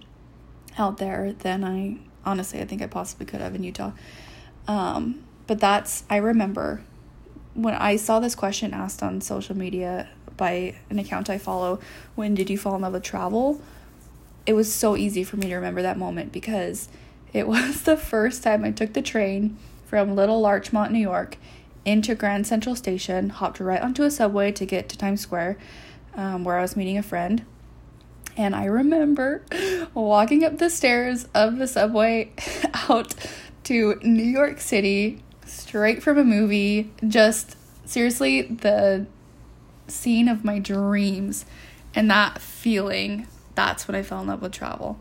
out 0.78 0.98
there 0.98 1.32
than 1.32 1.64
I 1.64 1.98
honestly 2.24 2.60
I 2.60 2.64
think 2.64 2.82
I 2.82 2.86
possibly 2.86 3.26
could 3.26 3.40
have 3.40 3.54
in 3.54 3.62
Utah. 3.62 3.92
Um, 4.66 5.24
but 5.46 5.60
that's 5.60 6.04
I 6.10 6.16
remember 6.16 6.82
when 7.54 7.74
I 7.74 7.96
saw 7.96 8.18
this 8.18 8.34
question 8.34 8.74
asked 8.74 9.02
on 9.02 9.20
social 9.20 9.56
media 9.56 10.08
by 10.36 10.74
an 10.90 10.98
account 10.98 11.30
I 11.30 11.38
follow, 11.38 11.80
when 12.14 12.34
did 12.34 12.50
you 12.50 12.58
fall 12.58 12.76
in 12.76 12.82
love 12.82 12.92
with 12.92 13.02
travel? 13.02 13.60
It 14.46 14.52
was 14.52 14.72
so 14.72 14.96
easy 14.96 15.24
for 15.24 15.36
me 15.36 15.48
to 15.48 15.54
remember 15.54 15.82
that 15.82 15.98
moment 15.98 16.32
because 16.32 16.88
it 17.32 17.46
was 17.48 17.82
the 17.82 17.96
first 17.96 18.42
time 18.42 18.64
I 18.64 18.70
took 18.70 18.92
the 18.92 19.02
train 19.02 19.56
from 19.86 20.16
Little 20.16 20.40
Larchmont, 20.40 20.92
New 20.92 20.98
York, 20.98 21.36
into 21.84 22.14
Grand 22.14 22.46
Central 22.46 22.74
Station, 22.74 23.30
hopped 23.30 23.60
right 23.60 23.80
onto 23.80 24.02
a 24.02 24.10
subway 24.10 24.50
to 24.52 24.64
get 24.64 24.88
to 24.88 24.98
Times 24.98 25.20
Square, 25.20 25.58
um, 26.14 26.44
where 26.44 26.58
I 26.58 26.62
was 26.62 26.76
meeting 26.76 26.96
a 26.96 27.02
friend. 27.02 27.44
And 28.36 28.56
I 28.56 28.64
remember 28.64 29.44
walking 29.94 30.44
up 30.44 30.58
the 30.58 30.70
stairs 30.70 31.28
of 31.34 31.58
the 31.58 31.68
subway 31.68 32.32
out 32.88 33.14
to 33.64 34.00
New 34.02 34.24
York 34.24 34.60
City, 34.60 35.22
straight 35.46 36.02
from 36.02 36.18
a 36.18 36.24
movie. 36.24 36.90
Just 37.06 37.56
seriously, 37.84 38.42
the 38.42 39.06
scene 39.88 40.28
of 40.28 40.44
my 40.44 40.58
dreams 40.58 41.44
and 41.94 42.10
that 42.10 42.40
feeling. 42.40 43.26
That's 43.54 43.86
when 43.86 43.94
I 43.94 44.02
fell 44.02 44.20
in 44.20 44.26
love 44.26 44.42
with 44.42 44.52
travel. 44.52 44.98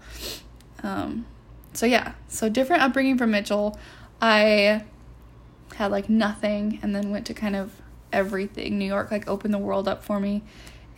Um, 0.84 1.26
so, 1.74 1.86
yeah, 1.86 2.14
so 2.28 2.50
different 2.50 2.84
upbringing 2.84 3.18
from 3.18 3.32
Mitchell. 3.32 3.80
I 4.22 4.84
had 5.76 5.92
like 5.92 6.08
nothing 6.10 6.80
and 6.84 6.96
then 6.96 7.10
went 7.10 7.26
to 7.28 7.34
kind 7.34 7.56
of 7.56 7.72
everything. 8.12 8.78
New 8.78 8.86
York 8.86 9.10
like 9.12 9.28
opened 9.28 9.54
the 9.54 9.58
world 9.60 9.88
up 9.88 10.04
for 10.04 10.20
me. 10.20 10.44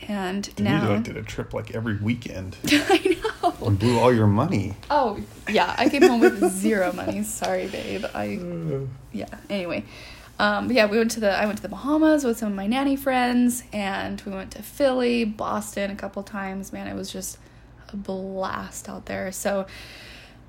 And 0.08 0.48
And 0.58 0.66
now 0.66 0.94
you 0.94 1.00
did 1.02 1.16
a 1.16 1.24
trip 1.24 1.54
like 1.54 1.74
every 1.74 1.96
weekend 1.96 2.58
I 2.68 3.18
know. 3.42 3.54
and 3.66 3.80
blew 3.80 3.98
all 3.98 4.14
your 4.14 4.28
money. 4.28 4.74
Oh 4.90 5.18
yeah, 5.50 5.74
I 5.78 5.88
came 5.88 6.02
home 6.02 6.20
with 6.20 6.52
zero 6.52 6.92
money. 6.92 7.24
Sorry, 7.24 7.68
babe. 7.68 8.04
I 8.14 8.40
yeah. 9.14 9.28
Anyway, 9.50 9.86
um, 10.38 10.72
yeah, 10.72 10.86
we 10.86 10.98
went 10.98 11.12
to 11.12 11.20
the 11.20 11.32
I 11.32 11.46
went 11.46 11.58
to 11.58 11.62
the 11.62 11.70
Bahamas 11.70 12.26
with 12.26 12.38
some 12.38 12.50
of 12.50 12.56
my 12.56 12.68
nanny 12.68 12.96
friends, 12.96 13.64
and 13.72 14.22
we 14.26 14.32
went 14.34 14.52
to 14.52 14.64
Philly, 14.64 15.24
Boston 15.24 15.92
a 15.92 15.96
couple 15.96 16.24
times. 16.24 16.74
Man, 16.74 16.88
it 16.88 16.96
was 16.96 17.12
just 17.12 17.38
a 17.90 17.96
blast 17.96 18.90
out 18.90 19.06
there. 19.06 19.32
So 19.32 19.66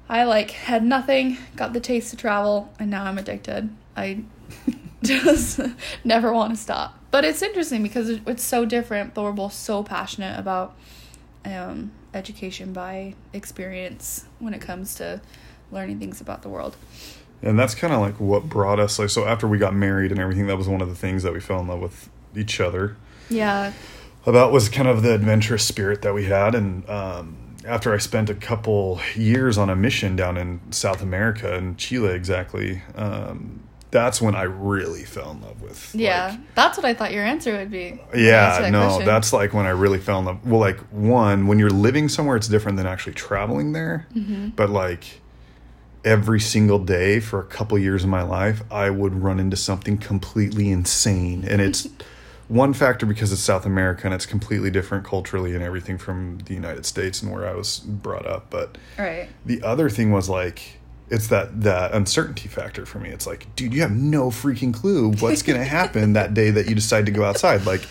I 0.08 0.24
like 0.24 0.50
had 0.50 0.84
nothing, 0.84 1.38
got 1.54 1.72
the 1.72 1.80
taste 1.80 2.10
to 2.10 2.16
travel, 2.16 2.72
and 2.78 2.90
now 2.90 3.04
I'm 3.04 3.18
addicted. 3.18 3.70
I 3.96 4.24
just 5.02 5.60
never 6.04 6.32
want 6.32 6.54
to 6.54 6.60
stop. 6.60 6.98
But 7.10 7.24
it's 7.24 7.42
interesting 7.42 7.82
because 7.82 8.08
it's 8.10 8.44
so 8.44 8.64
different, 8.64 9.14
but 9.14 9.22
we're 9.22 9.32
both 9.32 9.52
so 9.52 9.82
passionate 9.82 10.38
about 10.38 10.76
um, 11.44 11.92
education 12.12 12.72
by 12.72 13.14
experience 13.32 14.26
when 14.38 14.52
it 14.52 14.60
comes 14.60 14.96
to 14.96 15.20
learning 15.70 15.98
things 15.98 16.20
about 16.20 16.42
the 16.42 16.48
world. 16.48 16.76
And 17.42 17.58
that's 17.58 17.74
kind 17.74 17.92
of 17.92 18.00
like 18.00 18.18
what 18.18 18.48
brought 18.48 18.80
us 18.80 18.98
like 18.98 19.10
so 19.10 19.26
after 19.26 19.46
we 19.46 19.58
got 19.58 19.74
married 19.74 20.10
and 20.10 20.18
everything 20.20 20.46
that 20.48 20.56
was 20.56 20.68
one 20.68 20.80
of 20.80 20.88
the 20.88 20.94
things 20.94 21.22
that 21.22 21.32
we 21.32 21.40
fell 21.40 21.60
in 21.60 21.68
love 21.68 21.80
with 21.80 22.08
each 22.36 22.60
other. 22.60 22.96
Yeah. 23.28 23.72
about 24.24 24.52
was 24.52 24.68
kind 24.68 24.88
of 24.88 25.02
the 25.02 25.12
adventurous 25.14 25.64
spirit 25.64 26.02
that 26.02 26.14
we 26.14 26.24
had 26.24 26.54
and 26.54 26.88
um, 26.88 27.36
after 27.64 27.92
i 27.94 27.98
spent 27.98 28.30
a 28.30 28.34
couple 28.34 29.00
years 29.14 29.58
on 29.58 29.68
a 29.70 29.74
mission 29.76 30.14
down 30.16 30.36
in 30.36 30.60
south 30.72 31.02
america 31.02 31.54
in 31.56 31.76
chile 31.76 32.12
exactly 32.14 32.82
um, 32.96 33.60
that's 33.90 34.20
when 34.20 34.34
i 34.34 34.42
really 34.42 35.04
fell 35.04 35.30
in 35.32 35.40
love 35.42 35.60
with 35.62 35.92
Yeah, 35.94 36.28
like, 36.30 36.54
that's 36.54 36.76
what 36.78 36.84
I 36.84 36.94
thought 36.94 37.12
your 37.12 37.24
answer 37.24 37.56
would 37.56 37.70
be. 37.70 38.00
Yeah 38.14 38.60
that 38.60 38.70
no 38.72 38.86
question. 38.88 39.06
that's 39.06 39.32
like 39.32 39.52
when 39.54 39.66
i 39.66 39.70
really 39.70 39.98
fell 39.98 40.18
in 40.20 40.24
love 40.26 40.46
well 40.46 40.60
like 40.60 40.78
one 40.90 41.46
when 41.48 41.58
you're 41.58 41.70
living 41.70 42.08
somewhere 42.08 42.36
it's 42.36 42.48
different 42.48 42.76
than 42.78 42.86
actually 42.86 43.14
traveling 43.14 43.72
there 43.72 44.06
Mm-hmm. 44.14 44.48
but 44.50 44.70
like 44.70 45.20
every 46.06 46.40
single 46.40 46.78
day 46.78 47.20
for 47.20 47.40
a 47.40 47.44
couple 47.44 47.76
years 47.76 48.04
of 48.04 48.08
my 48.08 48.22
life 48.22 48.62
i 48.70 48.88
would 48.88 49.12
run 49.12 49.40
into 49.40 49.56
something 49.56 49.98
completely 49.98 50.70
insane. 50.70 51.44
And 51.44 51.60
it's 51.60 51.88
one 52.48 52.72
factor 52.72 53.04
because 53.04 53.32
it's 53.32 53.42
south 53.42 53.66
america 53.66 54.06
and 54.06 54.14
it's 54.14 54.24
completely 54.24 54.70
different 54.70 55.04
culturally 55.04 55.54
and 55.54 55.64
everything 55.64 55.98
from 55.98 56.38
the 56.46 56.54
united 56.54 56.86
states 56.86 57.20
and 57.20 57.32
where 57.32 57.46
i 57.46 57.54
was 57.54 57.80
brought 57.80 58.24
up. 58.24 58.46
But 58.50 58.78
right. 58.98 59.28
the 59.44 59.62
other 59.62 59.90
thing 59.90 60.12
was 60.12 60.28
like 60.28 60.78
it's 61.10 61.28
that 61.28 61.60
that 61.62 61.92
uncertainty 61.92 62.48
factor 62.48 62.84
for 62.84 62.98
me. 62.98 63.10
It's 63.10 63.26
like 63.26 63.54
dude 63.56 63.74
you 63.74 63.82
have 63.82 63.92
no 63.92 64.30
freaking 64.30 64.72
clue 64.72 65.10
what's 65.12 65.42
going 65.42 65.58
to 65.64 65.64
happen 65.64 66.14
that 66.14 66.34
day 66.34 66.50
that 66.50 66.68
you 66.68 66.74
decide 66.74 67.04
to 67.06 67.12
go 67.12 67.24
outside. 67.24 67.66
Like 67.66 67.82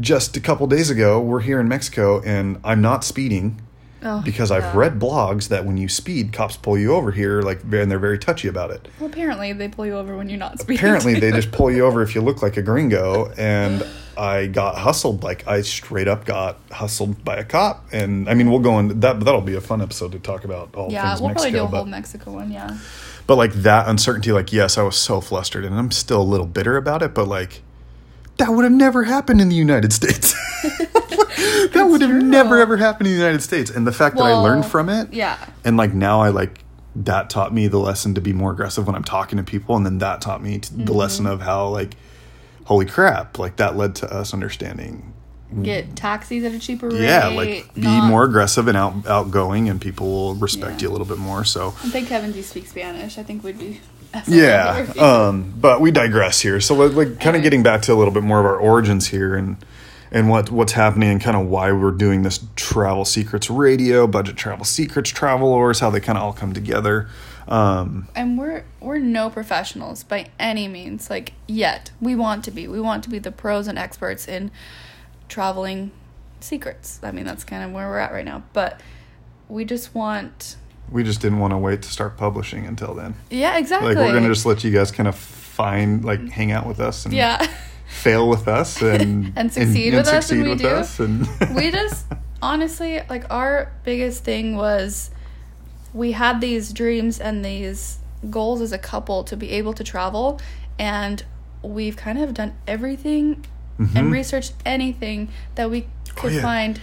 just 0.00 0.36
a 0.36 0.40
couple 0.40 0.66
days 0.66 0.90
ago 0.90 1.20
we're 1.20 1.40
here 1.40 1.60
in 1.60 1.68
mexico 1.68 2.20
and 2.22 2.58
i'm 2.64 2.80
not 2.80 3.04
speeding 3.04 3.60
Oh, 4.06 4.20
because 4.24 4.50
i've 4.50 4.62
yeah. 4.62 4.76
read 4.76 4.98
blogs 5.00 5.48
that 5.48 5.64
when 5.64 5.76
you 5.78 5.88
speed 5.88 6.32
cops 6.32 6.56
pull 6.56 6.76
you 6.78 6.92
over 6.94 7.10
here 7.10 7.40
like 7.42 7.62
and 7.62 7.90
they're 7.90 7.98
very 7.98 8.18
touchy 8.18 8.48
about 8.48 8.70
it 8.70 8.86
Well, 9.00 9.08
apparently 9.08 9.52
they 9.54 9.68
pull 9.68 9.86
you 9.86 9.94
over 9.96 10.16
when 10.16 10.28
you're 10.28 10.38
not 10.38 10.60
speaking. 10.60 10.76
apparently 10.78 11.14
to 11.14 11.20
they 11.20 11.30
just 11.32 11.50
pull 11.52 11.70
you 11.70 11.86
over 11.86 12.02
if 12.02 12.14
you 12.14 12.20
look 12.20 12.42
like 12.42 12.56
a 12.58 12.62
gringo 12.62 13.30
and 13.38 13.84
i 14.18 14.46
got 14.46 14.76
hustled 14.76 15.22
like 15.22 15.46
i 15.48 15.60
straight 15.62 16.06
up 16.06 16.24
got 16.24 16.58
hustled 16.70 17.24
by 17.24 17.36
a 17.36 17.44
cop 17.44 17.84
and 17.92 18.28
i 18.28 18.34
mean 18.34 18.50
we'll 18.50 18.60
go 18.60 18.78
in 18.78 19.00
that 19.00 19.20
that'll 19.20 19.40
be 19.40 19.54
a 19.56 19.60
fun 19.60 19.80
episode 19.82 20.12
to 20.12 20.18
talk 20.18 20.44
about 20.44 20.74
all 20.74 20.92
Yeah, 20.92 21.08
things 21.08 21.20
we'll 21.20 21.30
mexico 21.30 21.50
probably 21.50 21.58
do 21.58 21.64
a 21.64 21.68
but- 21.70 21.76
whole 21.78 21.86
Mexico 21.86 22.32
one. 22.32 22.52
Yeah. 22.52 22.78
but 23.26 23.36
like 23.36 23.52
that 23.54 23.88
uncertainty 23.88 24.32
like 24.32 24.52
yes 24.52 24.76
i 24.78 24.82
was 24.82 24.96
so 24.96 25.20
flustered 25.20 25.64
and 25.64 25.74
i'm 25.74 25.90
still 25.90 26.20
a 26.20 26.22
little 26.22 26.46
bitter 26.46 26.76
about 26.76 27.02
it 27.02 27.14
but 27.14 27.26
like 27.26 27.62
that 28.36 28.50
would 28.50 28.64
have 28.64 28.72
never 28.72 29.04
happened 29.04 29.40
in 29.40 29.48
the 29.48 29.56
united 29.56 29.92
states 29.92 30.34
that 31.72 31.84
would 31.88 32.00
have 32.00 32.10
true. 32.10 32.20
never 32.22 32.58
ever 32.58 32.76
happened 32.76 33.06
in 33.08 33.12
the 33.14 33.18
united 33.18 33.40
states 33.42 33.70
and 33.70 33.86
the 33.86 33.92
fact 33.92 34.16
that 34.16 34.24
i 34.24 34.32
learned 34.32 34.64
from 34.66 34.88
it 34.88 35.12
Yeah. 35.12 35.36
and 35.64 35.76
like 35.76 35.92
now 35.94 36.20
i 36.20 36.28
like 36.28 36.60
that 36.96 37.28
taught 37.30 37.52
me 37.52 37.66
the 37.68 37.78
lesson 37.78 38.14
to 38.14 38.20
be 38.20 38.32
more 38.32 38.52
aggressive 38.52 38.86
when 38.86 38.94
i'm 38.96 39.04
talking 39.04 39.36
to 39.38 39.42
people 39.42 39.76
and 39.76 39.84
then 39.84 39.98
that 39.98 40.20
taught 40.20 40.42
me 40.42 40.58
Mm-hmm. 40.58 40.84
the 40.84 40.92
lesson 40.94 41.26
of 41.26 41.40
how 41.42 41.68
like 41.68 41.96
holy 42.64 42.86
crap 42.86 43.38
like 43.38 43.56
that 43.56 43.76
led 43.76 43.94
to 43.96 44.12
us 44.12 44.32
understanding 44.32 45.10
Get 45.62 45.94
taxis 45.94 46.42
at 46.42 46.52
a 46.52 46.58
cheaper 46.58 46.88
rate. 46.88 47.02
yeah 47.02 47.28
like 47.28 47.72
be 47.74 47.82
not- 47.82 48.08
more 48.08 48.24
aggressive 48.24 48.66
and 48.66 48.76
out, 48.76 49.06
outgoing 49.06 49.68
and 49.68 49.80
people 49.80 50.08
will 50.10 50.34
respect 50.34 50.80
Yeah. 50.80 50.86
you 50.86 50.90
a 50.90 50.92
little 50.92 51.06
bit 51.06 51.18
more 51.18 51.44
so 51.44 51.68
I 51.68 51.90
think 51.90 52.08
Kevin 52.08 52.32
do 52.32 52.42
speak 52.42 52.66
Spanish. 52.66 53.18
I 53.18 53.22
think 53.22 53.44
we'd 53.44 53.58
be. 53.58 53.80
yeah 54.26 54.92
um 54.98 55.52
but 55.56 55.80
we 55.80 55.90
digress 55.90 56.40
here 56.40 56.60
so 56.60 56.74
like, 56.74 57.20
kind 57.20 57.36
of 57.36 57.42
getting 57.42 57.62
back 57.62 57.82
to 57.82 57.92
a 57.92 57.96
little 57.96 58.14
bit 58.14 58.22
more 58.22 58.40
of 58.40 58.46
our 58.46 58.56
origins 58.56 59.08
here 59.08 59.34
and 59.36 59.56
and 60.14 60.30
what 60.30 60.48
what's 60.50 60.72
happening 60.72 61.10
and 61.10 61.20
kind 61.20 61.36
of 61.36 61.48
why 61.48 61.72
we're 61.72 61.90
doing 61.90 62.22
this 62.22 62.38
travel 62.54 63.04
secrets 63.04 63.50
radio 63.50 64.06
budget 64.06 64.36
travel 64.36 64.64
secrets 64.64 65.10
travelers 65.10 65.80
how 65.80 65.90
they 65.90 66.00
kind 66.00 66.16
of 66.16 66.24
all 66.24 66.32
come 66.32 66.54
together. 66.54 67.08
Um 67.48 68.08
and 68.14 68.38
we're 68.38 68.64
we're 68.80 68.98
no 68.98 69.28
professionals 69.28 70.04
by 70.04 70.28
any 70.38 70.68
means 70.68 71.10
like 71.10 71.34
yet. 71.46 71.90
We 72.00 72.16
want 72.16 72.44
to 72.44 72.50
be. 72.50 72.68
We 72.68 72.80
want 72.80 73.04
to 73.04 73.10
be 73.10 73.18
the 73.18 73.32
pros 73.32 73.66
and 73.66 73.76
experts 73.78 74.26
in 74.26 74.50
traveling 75.28 75.90
secrets. 76.40 77.00
I 77.02 77.10
mean 77.10 77.24
that's 77.26 77.44
kind 77.44 77.64
of 77.64 77.72
where 77.72 77.88
we're 77.88 77.98
at 77.98 78.12
right 78.12 78.24
now 78.24 78.44
but 78.54 78.80
we 79.48 79.64
just 79.64 79.94
want 79.94 80.56
we 80.90 81.02
just 81.02 81.20
didn't 81.20 81.40
want 81.40 81.50
to 81.50 81.58
wait 81.58 81.82
to 81.82 81.90
start 81.90 82.16
publishing 82.16 82.66
until 82.66 82.94
then. 82.94 83.16
Yeah 83.30 83.58
exactly 83.58 83.96
like 83.96 84.06
we're 84.06 84.14
gonna 84.14 84.28
just 84.28 84.46
let 84.46 84.62
you 84.62 84.70
guys 84.70 84.92
kind 84.92 85.08
of 85.08 85.16
find 85.16 86.04
like 86.04 86.28
hang 86.28 86.52
out 86.52 86.66
with 86.66 86.78
us 86.78 87.04
and 87.04 87.12
yeah 87.14 87.46
fail 87.86 88.28
with 88.28 88.48
us 88.48 88.80
and 88.94 89.32
And 89.36 89.52
succeed 89.52 89.94
with 89.94 90.08
us, 90.08 90.30
and 90.30 90.42
we 90.44 90.54
do. 90.54 90.66
us 90.68 90.98
and 91.00 91.26
we 91.54 91.70
just 91.80 92.06
honestly 92.42 93.00
like 93.08 93.24
our 93.32 93.72
biggest 93.84 94.24
thing 94.24 94.56
was 94.56 95.10
we 95.92 96.12
had 96.12 96.40
these 96.40 96.72
dreams 96.72 97.20
and 97.20 97.44
these 97.44 97.98
goals 98.30 98.60
as 98.60 98.72
a 98.72 98.78
couple 98.78 99.22
to 99.24 99.36
be 99.36 99.50
able 99.50 99.72
to 99.74 99.84
travel 99.84 100.40
and 100.78 101.24
we've 101.62 101.96
kind 101.96 102.18
of 102.18 102.34
done 102.34 102.54
everything 102.66 103.44
and 103.94 104.12
researched 104.12 104.54
anything 104.64 105.28
that 105.56 105.70
we 105.70 105.82
could 105.82 105.88
Mm-hmm. 106.14 106.26
Oh, 106.26 106.28
yeah. 106.30 106.42
find 106.42 106.80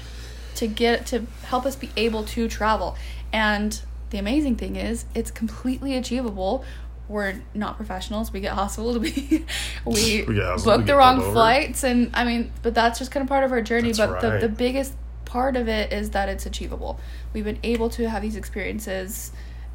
to 0.55 0.67
get 0.67 1.05
to 1.07 1.25
help 1.43 1.65
us 1.65 1.75
be 1.75 1.89
able 1.95 2.23
to 2.25 2.47
travel 2.49 2.95
and 3.31 3.81
the 4.09 4.17
amazing 4.17 4.55
thing 4.57 4.75
is 4.75 5.05
it's 5.15 5.31
completely 5.31 5.95
achievable 5.95 6.65
we're 7.11 7.35
not 7.53 7.75
professionals. 7.75 8.31
We 8.31 8.39
get 8.39 8.53
hustled. 8.53 9.05
We 9.05 9.41
we 9.85 10.23
We 10.23 10.63
book 10.63 10.85
the 10.85 10.95
wrong 10.95 11.21
flights. 11.33 11.83
And 11.83 12.11
i 12.13 12.23
mean 12.23 12.51
but 12.63 12.73
that's 12.73 12.99
just 12.99 13.11
kind 13.11 13.23
of 13.23 13.29
part 13.29 13.43
of 13.43 13.51
our 13.51 13.61
journey. 13.61 13.91
That's 13.91 13.99
but 13.99 14.21
the, 14.21 14.29
right. 14.29 14.41
the 14.41 14.49
biggest 14.49 14.93
part 15.25 15.55
of 15.55 15.67
it 15.67 15.91
is 15.91 16.11
that 16.11 16.29
it's 16.29 16.45
achievable. 16.45 16.99
We've 17.33 17.43
been 17.43 17.59
able 17.63 17.89
to 17.91 18.09
have 18.09 18.21
these 18.21 18.35
experiences 18.35 19.31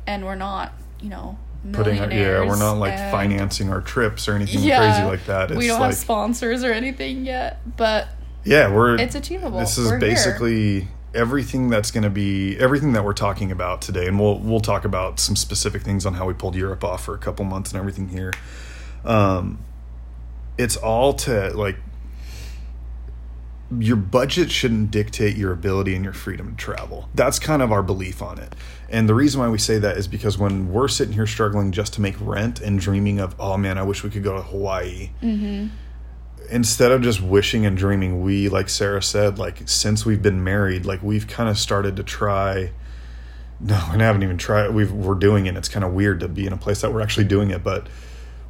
and 0.07 0.25
we're 0.25 0.37
not 0.37 0.73
you 1.01 1.11
know 1.11 1.39
putting 1.73 1.99
our, 1.99 2.11
yeah 2.11 2.41
we're 2.47 2.59
not 2.59 2.75
like 2.75 2.97
financing 3.11 3.71
our 3.71 3.81
trips 3.81 4.29
or 4.29 4.35
anything 4.35 4.63
yeah, 4.63 4.79
crazy 4.79 5.11
like 5.11 5.27
that. 5.27 5.51
it's 5.51 5.59
we 5.59 5.67
don't 5.67 5.81
like 5.81 5.91
have 5.91 5.97
sponsors 5.97 6.63
or 6.63 6.73
anything 6.73 7.25
yet 7.25 7.59
but 7.77 8.09
yeah 8.45 8.73
we're 8.73 8.97
it's 8.97 9.17
achievable. 9.17 9.59
this 9.59 9.77
is 9.77 9.91
We're 9.91 9.99
here. 9.99 10.89
Everything 11.17 11.69
that's 11.69 11.91
going 11.91 12.05
to 12.05 12.11
be 12.11 12.57
everything 12.59 12.93
that 12.93 13.05
we're 13.05 13.13
talking 13.13 13.51
about 13.51 13.81
today 13.83 14.07
and 14.07 14.21
we'll 14.21 14.39
we'll 14.39 14.61
talk 14.61 14.85
about 14.85 15.19
some 15.19 15.35
specific 15.35 15.83
things 15.83 16.07
on 16.07 16.15
how 16.15 16.27
we 16.27 16.35
pulled 16.35 16.55
Europe 16.55 16.85
off 16.85 17.05
for 17.05 17.15
a 17.15 17.19
couple 17.19 17.45
months 17.45 17.73
and 17.73 17.79
everything 17.81 18.09
here 18.09 18.33
um 19.05 19.59
it's 20.59 20.77
all 20.77 21.13
to 21.13 21.51
like 21.57 21.77
your 23.81 23.97
budget 23.97 24.51
shouldn't 24.51 24.91
dictate 24.91 25.37
your 25.37 25.53
ability 25.53 25.95
and 25.95 26.05
your 26.05 26.13
freedom 26.13 26.51
to 26.51 26.57
travel. 26.57 27.09
That's 27.15 27.39
kind 27.39 27.63
of 27.63 27.73
our 27.73 27.83
belief 27.83 28.23
on 28.23 28.39
it. 28.39 28.55
And 28.89 29.09
the 29.09 29.15
reason 29.15 29.41
why 29.41 29.49
we 29.49 29.59
say 29.59 29.79
that 29.79 29.97
is 29.97 30.07
because 30.07 30.39
when 30.39 30.73
we're 30.73 30.87
sitting 30.89 31.15
here 31.15 31.27
struggling 31.27 31.73
just 31.73 31.93
to 31.95 32.01
make 32.01 32.15
rent 32.21 32.61
and 32.61 32.79
dreaming 32.79 33.19
of, 33.19 33.35
oh 33.41 33.57
man, 33.57 33.77
I 33.77 33.83
wish 33.83 34.05
we 34.05 34.11
could 34.11 34.23
go 34.23 34.37
to 34.37 34.43
Hawaii. 34.43 35.11
Instead 36.51 36.93
of 36.93 37.03
just 37.03 37.21
wishing 37.21 37.67
and 37.67 37.77
dreaming, 37.77 38.23
we, 38.23 38.49
like 38.49 38.69
Sarah 38.69 39.03
said, 39.03 39.39
like 39.39 39.69
since 39.69 40.05
we've 40.05 40.23
been 40.23 40.43
married, 40.43 40.87
like 40.87 41.03
we've 41.03 41.27
kind 41.27 41.49
of 41.49 41.59
started 41.59 41.97
to 41.97 42.03
try. 42.03 42.73
No, 43.59 43.75
we 43.91 43.99
haven't 44.01 44.23
even 44.23 44.37
tried. 44.37 44.69
We've 44.75 44.93
we're 44.93 45.15
doing 45.15 45.47
it. 45.47 45.57
It's 45.57 45.71
kind 45.71 45.83
of 45.83 45.95
weird 45.95 46.21
to 46.21 46.29
be 46.29 46.47
in 46.47 46.53
a 46.53 46.59
place 46.59 46.83
that 46.83 46.93
we're 46.93 47.01
actually 47.01 47.25
doing 47.25 47.51
it, 47.51 47.65
but 47.65 47.89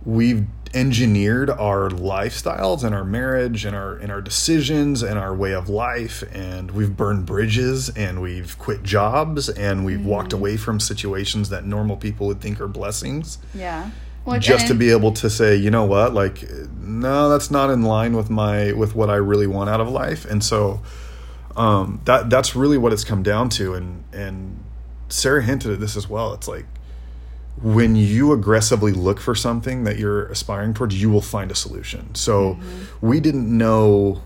we've 0.05 0.47
engineered 0.75 1.51
our 1.51 1.91
lifestyles 1.91 2.85
and 2.85 2.95
our 2.95 3.05
marriage 3.05 3.65
and 3.65 3.75
our 3.75 3.97
and 3.97 4.11
our 4.13 4.21
decisions 4.21 5.03
and 5.03 5.19
our 5.19 5.35
way 5.35 5.53
of 5.53 5.69
life 5.69 6.23
and 6.33 6.71
we've 6.71 6.97
burned 6.97 7.25
bridges 7.25 7.89
and 7.91 8.21
we've 8.21 8.59
quit 8.59 8.83
jobs 8.83 9.49
and 9.49 9.85
we've 9.85 10.05
walked 10.05 10.31
mm-hmm. 10.31 10.39
away 10.39 10.57
from 10.57 10.79
situations 10.79 11.49
that 11.49 11.65
normal 11.65 11.97
people 11.97 12.27
would 12.27 12.41
think 12.41 12.61
are 12.61 12.69
blessings 12.69 13.39
yeah 13.55 13.91
Just 14.41 14.67
to 14.69 14.75
be 14.75 14.91
able 14.91 15.13
to 15.13 15.31
say 15.31 15.57
you 15.57 15.71
know 15.71 15.85
what? 15.85 16.15
Like 16.15 16.45
no 16.79 17.29
that's 17.29 17.51
not 17.51 17.71
in 17.71 17.83
line 17.83 18.17
with 18.17 18.31
my 18.31 18.73
with 18.73 18.95
what 18.95 19.11
I 19.11 19.17
really 19.17 19.47
want 19.47 19.71
out 19.71 19.81
of 19.81 19.89
life. 19.89 20.25
And 20.25 20.43
so 20.43 20.81
um 21.57 22.01
that 22.05 22.29
that's 22.31 22.55
really 22.55 22.79
what 22.79 22.93
it's 22.93 23.05
come 23.05 23.23
down 23.23 23.49
to. 23.51 23.75
And 23.75 24.05
and 24.13 24.65
Sarah 25.09 25.43
hinted 25.43 25.73
at 25.73 25.81
this 25.81 25.97
as 25.97 26.09
well. 26.09 26.35
It's 26.35 26.49
like 26.49 26.67
when 27.63 27.97
you 27.97 28.33
aggressively 28.33 28.93
look 28.93 29.19
for 29.19 29.35
something 29.35 29.85
that 29.85 29.99
you're 29.99 30.27
aspiring 30.27 30.75
towards, 30.75 31.01
you 31.01 31.09
will 31.09 31.23
find 31.23 31.51
a 31.51 31.55
solution. 31.55 32.15
So 32.15 32.59
we 33.01 33.19
didn't 33.21 33.57
know 33.57 34.23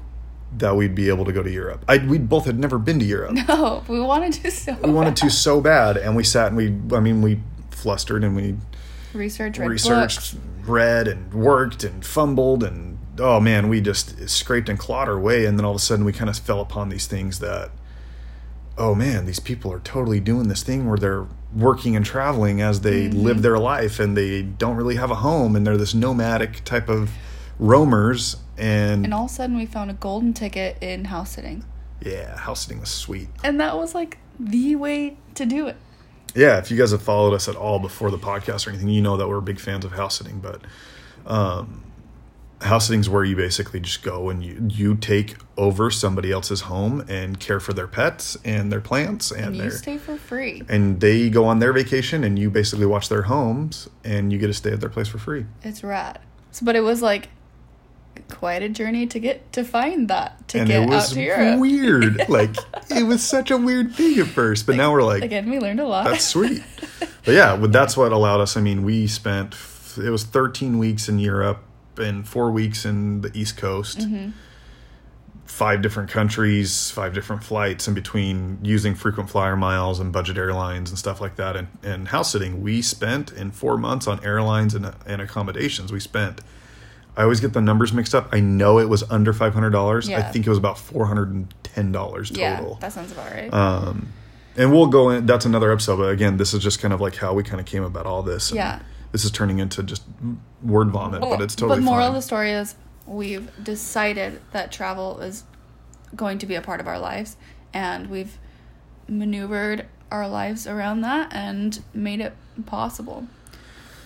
that 0.56 0.74
we'd 0.74 0.94
be 0.94 1.08
able 1.08 1.24
to 1.24 1.32
go 1.32 1.42
to 1.42 1.50
Europe. 1.50 1.84
I, 1.88 1.98
we 1.98 2.18
both 2.18 2.44
had 2.44 2.58
never 2.58 2.78
been 2.78 2.98
to 2.98 3.04
Europe. 3.04 3.32
no 3.48 3.84
we 3.88 4.00
wanted 4.00 4.32
to 4.34 4.50
so 4.50 4.76
We 4.82 4.90
wanted 4.90 5.16
to 5.16 5.30
so 5.30 5.60
bad, 5.60 5.96
and 5.96 6.16
we 6.16 6.24
sat 6.24 6.48
and 6.48 6.56
we, 6.56 6.96
I 6.96 7.00
mean, 7.00 7.22
we 7.22 7.40
flustered 7.70 8.24
and 8.24 8.34
we 8.34 8.56
research 9.12 9.58
read 9.58 9.68
researched, 9.68 10.36
read, 10.62 11.08
and 11.08 11.32
worked 11.32 11.84
and 11.84 12.04
fumbled, 12.04 12.62
and 12.62 12.98
oh 13.18 13.40
man, 13.40 13.68
we 13.68 13.80
just 13.80 14.28
scraped 14.28 14.68
and 14.68 14.78
clawed 14.78 15.08
our 15.08 15.18
way. 15.18 15.44
And 15.44 15.58
then 15.58 15.64
all 15.64 15.72
of 15.72 15.76
a 15.76 15.80
sudden, 15.80 16.04
we 16.04 16.12
kind 16.12 16.30
of 16.30 16.38
fell 16.38 16.60
upon 16.60 16.88
these 16.88 17.06
things 17.06 17.38
that, 17.40 17.70
oh 18.78 18.94
man, 18.94 19.26
these 19.26 19.40
people 19.40 19.72
are 19.72 19.80
totally 19.80 20.20
doing 20.20 20.48
this 20.48 20.62
thing 20.62 20.88
where 20.88 20.98
they're 20.98 21.26
working 21.54 21.96
and 21.96 22.04
traveling 22.04 22.60
as 22.60 22.82
they 22.82 23.08
mm-hmm. 23.08 23.20
live 23.20 23.42
their 23.42 23.58
life, 23.58 24.00
and 24.00 24.16
they 24.16 24.42
don't 24.42 24.76
really 24.76 24.96
have 24.96 25.10
a 25.10 25.16
home, 25.16 25.56
and 25.56 25.66
they're 25.66 25.76
this 25.76 25.94
nomadic 25.94 26.64
type 26.64 26.88
of 26.88 27.10
roamers. 27.58 28.36
And, 28.56 29.04
and 29.04 29.14
all 29.14 29.24
of 29.24 29.30
a 29.30 29.34
sudden 29.34 29.56
we 29.56 29.66
found 29.66 29.90
a 29.90 29.94
golden 29.94 30.34
ticket 30.34 30.76
in 30.82 31.06
house 31.06 31.32
sitting 31.32 31.64
yeah, 32.02 32.36
house 32.36 32.62
sitting 32.62 32.80
was 32.80 32.90
sweet. 32.90 33.28
and 33.42 33.60
that 33.60 33.76
was 33.76 33.94
like 33.94 34.18
the 34.38 34.76
way 34.76 35.16
to 35.34 35.46
do 35.46 35.66
it 35.66 35.76
yeah, 36.34 36.58
if 36.58 36.70
you 36.70 36.76
guys 36.78 36.90
have 36.92 37.02
followed 37.02 37.34
us 37.34 37.48
at 37.48 37.56
all 37.56 37.78
before 37.78 38.10
the 38.10 38.18
podcast 38.18 38.66
or 38.66 38.70
anything, 38.70 38.88
you 38.88 39.02
know 39.02 39.16
that 39.16 39.28
we're 39.28 39.40
big 39.40 39.60
fans 39.60 39.84
of 39.84 39.92
house 39.92 40.18
sitting. 40.18 40.40
But 40.40 40.62
um, 41.26 41.84
house 42.60 42.90
is 42.90 43.08
where 43.08 43.24
you 43.24 43.36
basically 43.36 43.80
just 43.80 44.02
go 44.02 44.28
and 44.30 44.44
you 44.44 44.66
you 44.70 44.94
take 44.96 45.36
over 45.56 45.90
somebody 45.90 46.30
else's 46.30 46.62
home 46.62 47.04
and 47.08 47.40
care 47.40 47.58
for 47.60 47.72
their 47.72 47.86
pets 47.86 48.36
and 48.44 48.70
their 48.70 48.80
plants 48.80 49.30
and, 49.30 49.46
And 49.46 49.56
you 49.56 49.62
their 49.62 49.70
stay 49.70 49.98
for 49.98 50.16
free. 50.16 50.62
and 50.68 51.00
they 51.00 51.30
go 51.30 51.44
on 51.46 51.58
their 51.58 51.72
vacation 51.72 52.22
and 52.24 52.38
you 52.38 52.50
basically 52.50 52.86
watch 52.86 53.08
their 53.08 53.22
homes 53.22 53.88
and 54.04 54.32
you 54.32 54.38
get 54.38 54.48
to 54.48 54.54
stay 54.54 54.72
at 54.72 54.80
their 54.80 54.90
place 54.90 55.08
for 55.08 55.18
free. 55.18 55.46
It's 55.62 55.82
rad. 55.82 56.18
So, 56.52 56.64
but 56.66 56.76
it 56.76 56.80
was 56.80 57.00
like 57.00 57.28
quite 58.28 58.62
a 58.62 58.68
journey 58.68 59.06
to 59.06 59.18
get 59.18 59.52
to 59.52 59.64
find 59.64 60.08
that 60.08 60.46
to 60.48 60.58
and 60.60 60.68
get 60.68 60.82
it 60.82 60.90
out 60.90 61.08
to 61.08 61.20
Europe. 61.20 61.60
weird. 61.60 62.28
like 62.28 62.54
it 62.90 63.04
was 63.04 63.22
such 63.22 63.50
a 63.50 63.56
weird 63.56 63.94
thing 63.94 64.18
at 64.18 64.26
first, 64.26 64.66
but 64.66 64.76
now 64.76 64.92
we're 64.92 65.02
like 65.02 65.22
Again, 65.22 65.48
we 65.50 65.58
learned 65.58 65.80
a 65.80 65.86
lot. 65.86 66.04
that's 66.04 66.24
sweet. 66.36 66.62
But 67.24 67.34
yeah, 67.34 67.56
that's 67.56 67.96
what 67.96 68.12
allowed 68.12 68.40
us. 68.40 68.56
I 68.56 68.60
mean, 68.60 68.82
we 68.82 69.06
spent 69.06 69.54
it 69.96 70.10
was 70.10 70.24
13 70.24 70.78
weeks 70.78 71.08
in 71.08 71.18
Europe 71.18 71.62
and 71.98 72.26
4 72.26 72.50
weeks 72.50 72.84
in 72.84 73.20
the 73.20 73.30
East 73.36 73.56
Coast. 73.56 73.98
Mm-hmm. 73.98 74.30
Five 75.44 75.82
different 75.82 76.08
countries, 76.08 76.90
five 76.92 77.12
different 77.12 77.42
flights 77.42 77.88
in 77.88 77.92
between 77.92 78.58
using 78.62 78.94
frequent 78.94 79.28
flyer 79.28 79.56
miles 79.56 79.98
and 79.98 80.12
budget 80.12 80.38
airlines 80.38 80.90
and 80.90 80.98
stuff 80.98 81.20
like 81.20 81.36
that. 81.36 81.56
And, 81.56 81.68
and 81.82 82.08
house 82.08 82.30
sitting, 82.32 82.62
we 82.62 82.80
spent 82.82 83.32
in 83.32 83.50
four 83.50 83.76
months 83.76 84.06
on 84.06 84.24
airlines 84.24 84.74
and, 84.76 84.94
and 85.04 85.20
accommodations. 85.20 85.92
We 85.92 85.98
spent, 85.98 86.40
I 87.16 87.22
always 87.22 87.40
get 87.40 87.52
the 87.52 87.60
numbers 87.60 87.92
mixed 87.92 88.14
up. 88.14 88.28
I 88.32 88.40
know 88.40 88.78
it 88.78 88.88
was 88.88 89.02
under 89.10 89.32
$500. 89.32 90.14
I 90.14 90.22
think 90.22 90.46
it 90.46 90.48
was 90.48 90.58
about 90.58 90.76
$410 90.76 91.48
total. 91.92 92.24
yeah, 92.36 92.74
that 92.80 92.92
sounds 92.92 93.12
about 93.12 93.30
right. 93.30 93.52
Um, 93.52 94.12
and 94.56 94.72
we'll 94.72 94.86
go 94.86 95.10
in. 95.10 95.26
That's 95.26 95.44
another 95.44 95.70
episode. 95.72 95.96
But 95.96 96.10
again, 96.10 96.36
this 96.36 96.54
is 96.54 96.62
just 96.62 96.80
kind 96.80 96.92
of 96.94 97.00
like 97.00 97.16
how 97.16 97.34
we 97.34 97.42
kind 97.42 97.60
of 97.60 97.66
came 97.66 97.82
about 97.82 98.06
all 98.06 98.22
this. 98.22 98.52
Yeah. 98.52 98.80
This 99.12 99.24
is 99.24 99.30
turning 99.30 99.58
into 99.58 99.82
just 99.82 100.02
word 100.62 100.90
vomit, 100.90 101.20
but 101.20 101.40
it's 101.40 101.54
totally 101.56 101.80
But 101.80 101.84
moral 101.84 102.00
fine. 102.02 102.08
of 102.08 102.14
the 102.14 102.22
story 102.22 102.52
is 102.52 102.76
we've 103.06 103.50
decided 103.62 104.40
that 104.52 104.70
travel 104.70 105.18
is 105.20 105.44
going 106.14 106.38
to 106.38 106.46
be 106.46 106.54
a 106.54 106.62
part 106.62 106.80
of 106.80 106.86
our 106.86 106.98
lives, 106.98 107.36
and 107.74 108.08
we've 108.08 108.38
maneuvered 109.08 109.86
our 110.12 110.28
lives 110.28 110.66
around 110.66 111.00
that 111.00 111.32
and 111.32 111.82
made 111.92 112.20
it 112.20 112.34
possible. 112.66 113.26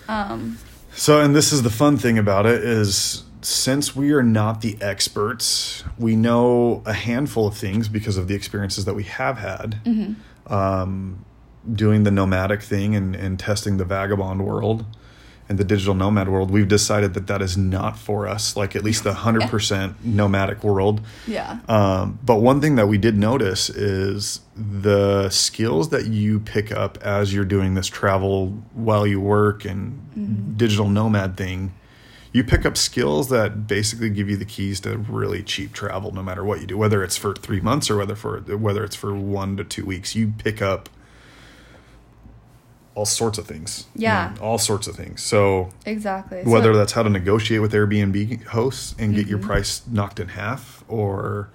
Um, 0.07 0.57
So, 0.95 1.19
and 1.19 1.35
this 1.35 1.51
is 1.51 1.61
the 1.61 1.69
fun 1.69 1.97
thing 1.97 2.17
about 2.17 2.45
it 2.45 2.63
is 2.63 3.23
since 3.41 3.95
we 3.95 4.11
are 4.13 4.23
not 4.23 4.61
the 4.61 4.77
experts, 4.81 5.83
we 5.99 6.15
know 6.15 6.81
a 6.85 6.93
handful 6.93 7.47
of 7.47 7.55
things 7.55 7.89
because 7.89 8.17
of 8.17 8.27
the 8.27 8.35
experiences 8.35 8.85
that 8.85 8.93
we 8.93 9.03
have 9.03 9.37
had. 9.37 9.79
Mm-hmm. 9.85 10.53
Um, 10.53 11.25
doing 11.71 12.03
the 12.03 12.11
nomadic 12.11 12.61
thing 12.61 12.95
and, 12.95 13.15
and 13.15 13.39
testing 13.39 13.77
the 13.77 13.85
vagabond 13.85 14.45
world 14.45 14.85
and 15.47 15.57
the 15.57 15.63
digital 15.63 15.93
nomad 15.93 16.27
world, 16.27 16.49
we've 16.49 16.67
decided 16.67 17.13
that 17.13 17.27
that 17.27 17.41
is 17.41 17.55
not 17.55 17.97
for 17.99 18.27
us, 18.27 18.55
like 18.55 18.75
at 18.75 18.83
least 18.83 19.03
the 19.03 19.13
100% 19.13 19.93
nomadic 20.03 20.63
world. 20.63 21.01
yeah. 21.27 21.59
Um, 21.67 22.17
but 22.23 22.37
one 22.37 22.61
thing 22.61 22.75
that 22.75 22.87
we 22.87 22.97
did 22.97 23.17
notice 23.17 23.69
is 23.69 24.41
the 24.55 25.29
skills 25.29 25.89
that 25.89 26.07
you 26.07 26.39
pick 26.39 26.71
up 26.71 26.97
as 27.01 27.33
you're 27.33 27.45
doing 27.45 27.75
this 27.75 27.87
travel 27.87 28.47
while 28.73 29.05
you 29.05 29.21
work 29.21 29.65
and 29.65 30.57
digital 30.57 30.89
nomad 30.89 31.37
thing. 31.37 31.73
You 32.31 32.43
pick 32.43 32.65
up 32.65 32.75
skills 32.75 33.29
that 33.29 33.65
basically 33.65 34.09
give 34.09 34.29
you 34.29 34.35
the 34.35 34.45
keys 34.45 34.81
to 34.81 34.97
really 34.97 35.41
cheap 35.41 35.71
travel, 35.71 36.11
no 36.11 36.21
matter 36.21 36.43
what 36.43 36.59
you 36.59 36.67
do. 36.67 36.77
Whether 36.77 37.01
it's 37.01 37.15
for 37.15 37.33
three 37.33 37.61
months 37.61 37.89
or 37.89 37.97
whether 37.97 38.15
for 38.15 38.39
whether 38.41 38.83
it's 38.83 38.95
for 38.95 39.15
one 39.15 39.55
to 39.55 39.63
two 39.63 39.85
weeks, 39.85 40.15
you 40.15 40.33
pick 40.37 40.61
up 40.61 40.89
all 42.95 43.05
sorts 43.05 43.37
of 43.37 43.45
things. 43.45 43.85
you 43.93 44.03
Yeah. 44.03 44.31
know, 44.35 44.41
all 44.41 44.57
sorts 44.57 44.87
of 44.87 44.95
things. 44.95 45.21
So 45.21 45.69
Exactly. 45.85 46.41
whether 46.43 46.73
So- 46.73 46.77
that's 46.77 46.93
how 46.93 47.03
to 47.03 47.09
negotiate 47.09 47.61
with 47.61 47.73
Airbnb 47.73 48.45
hosts 48.47 48.95
and 48.97 49.13
get 49.13 49.27
your 49.27 49.37
mm-hmm. 49.37 49.47
price 49.47 49.81
knocked 49.91 50.19
in 50.19 50.29
half 50.29 50.83
or 50.87 51.49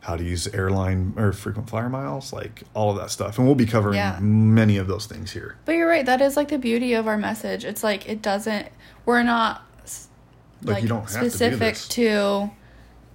how 0.00 0.16
to 0.16 0.24
use 0.24 0.46
airline 0.48 1.12
or 1.18 1.32
frequent 1.34 1.68
flyer 1.68 1.90
miles, 1.90 2.32
like 2.32 2.62
all 2.72 2.90
of 2.90 2.96
that 2.96 3.10
stuff. 3.10 3.36
And 3.36 3.46
we'll 3.46 3.54
be 3.54 3.66
covering 3.66 3.96
Yeah. 3.96 4.18
many 4.20 4.78
of 4.78 4.86
those 4.86 5.04
things 5.04 5.32
here. 5.32 5.56
But 5.66 5.72
you're 5.74 5.88
right. 5.88 6.06
That 6.06 6.22
is 6.22 6.36
like 6.36 6.48
the 6.48 6.58
beauty 6.58 6.94
of 6.94 7.06
our 7.06 7.18
message. 7.18 7.66
It's 7.66 7.84
like 7.84 8.08
it 8.08 8.22
doesn't. 8.22 8.68
We're 9.04 9.22
not 9.22 9.62
Like, 10.62 10.74
like, 10.74 10.82
you 10.82 10.88
don't 10.88 11.00
have 11.02 11.10
specific 11.10 11.74
to 11.76 11.88
do 11.88 11.94
to 11.94 12.50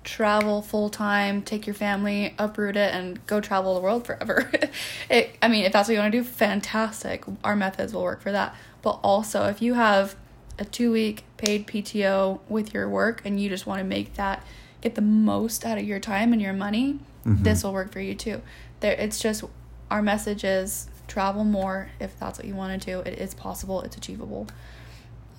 travel 0.03 0.61
full 0.61 0.89
time, 0.89 1.41
take 1.41 1.65
your 1.65 1.73
family, 1.73 2.33
uproot 2.37 2.75
it, 2.75 2.93
and 2.93 3.25
go 3.27 3.39
travel 3.39 3.75
the 3.75 3.81
world 3.81 4.05
forever. 4.05 4.51
it. 5.09 5.35
I 5.41 5.47
mean, 5.47 5.65
if 5.65 5.73
that's 5.73 5.87
what 5.87 5.93
you 5.93 5.99
want 5.99 6.11
to 6.11 6.17
do, 6.19 6.23
fantastic. 6.23 7.23
Our 7.43 7.55
methods 7.55 7.93
will 7.93 8.03
work 8.03 8.21
for 8.21 8.31
that. 8.31 8.55
But 8.81 8.99
also, 9.03 9.45
if 9.45 9.61
you 9.61 9.75
have 9.75 10.15
a 10.59 10.65
two 10.65 10.91
week 10.91 11.23
paid 11.37 11.65
PTO 11.67 12.39
with 12.47 12.73
your 12.73 12.87
work 12.87 13.21
and 13.25 13.39
you 13.39 13.49
just 13.49 13.65
want 13.65 13.79
to 13.79 13.83
make 13.85 14.13
that 14.15 14.45
get 14.81 14.95
the 14.95 15.01
most 15.01 15.65
out 15.65 15.77
of 15.77 15.83
your 15.85 15.99
time 15.99 16.33
and 16.33 16.41
your 16.41 16.53
money, 16.53 16.99
Mm-hmm. 17.25 17.43
this 17.43 17.63
will 17.63 17.71
work 17.71 17.89
for 17.89 18.01
you 18.01 18.13
too. 18.15 18.41
There, 18.81 18.91
it's 18.91 19.17
just 19.21 19.45
our 19.89 20.01
message 20.01 20.43
is 20.43 20.89
travel 21.07 21.45
more 21.45 21.89
if 22.01 22.19
that's 22.19 22.37
what 22.37 22.45
you 22.45 22.53
want 22.53 22.81
to 22.81 22.85
do. 22.85 22.99
It 22.99 23.17
is 23.17 23.33
possible. 23.33 23.79
It's 23.83 23.95
achievable. 23.95 24.47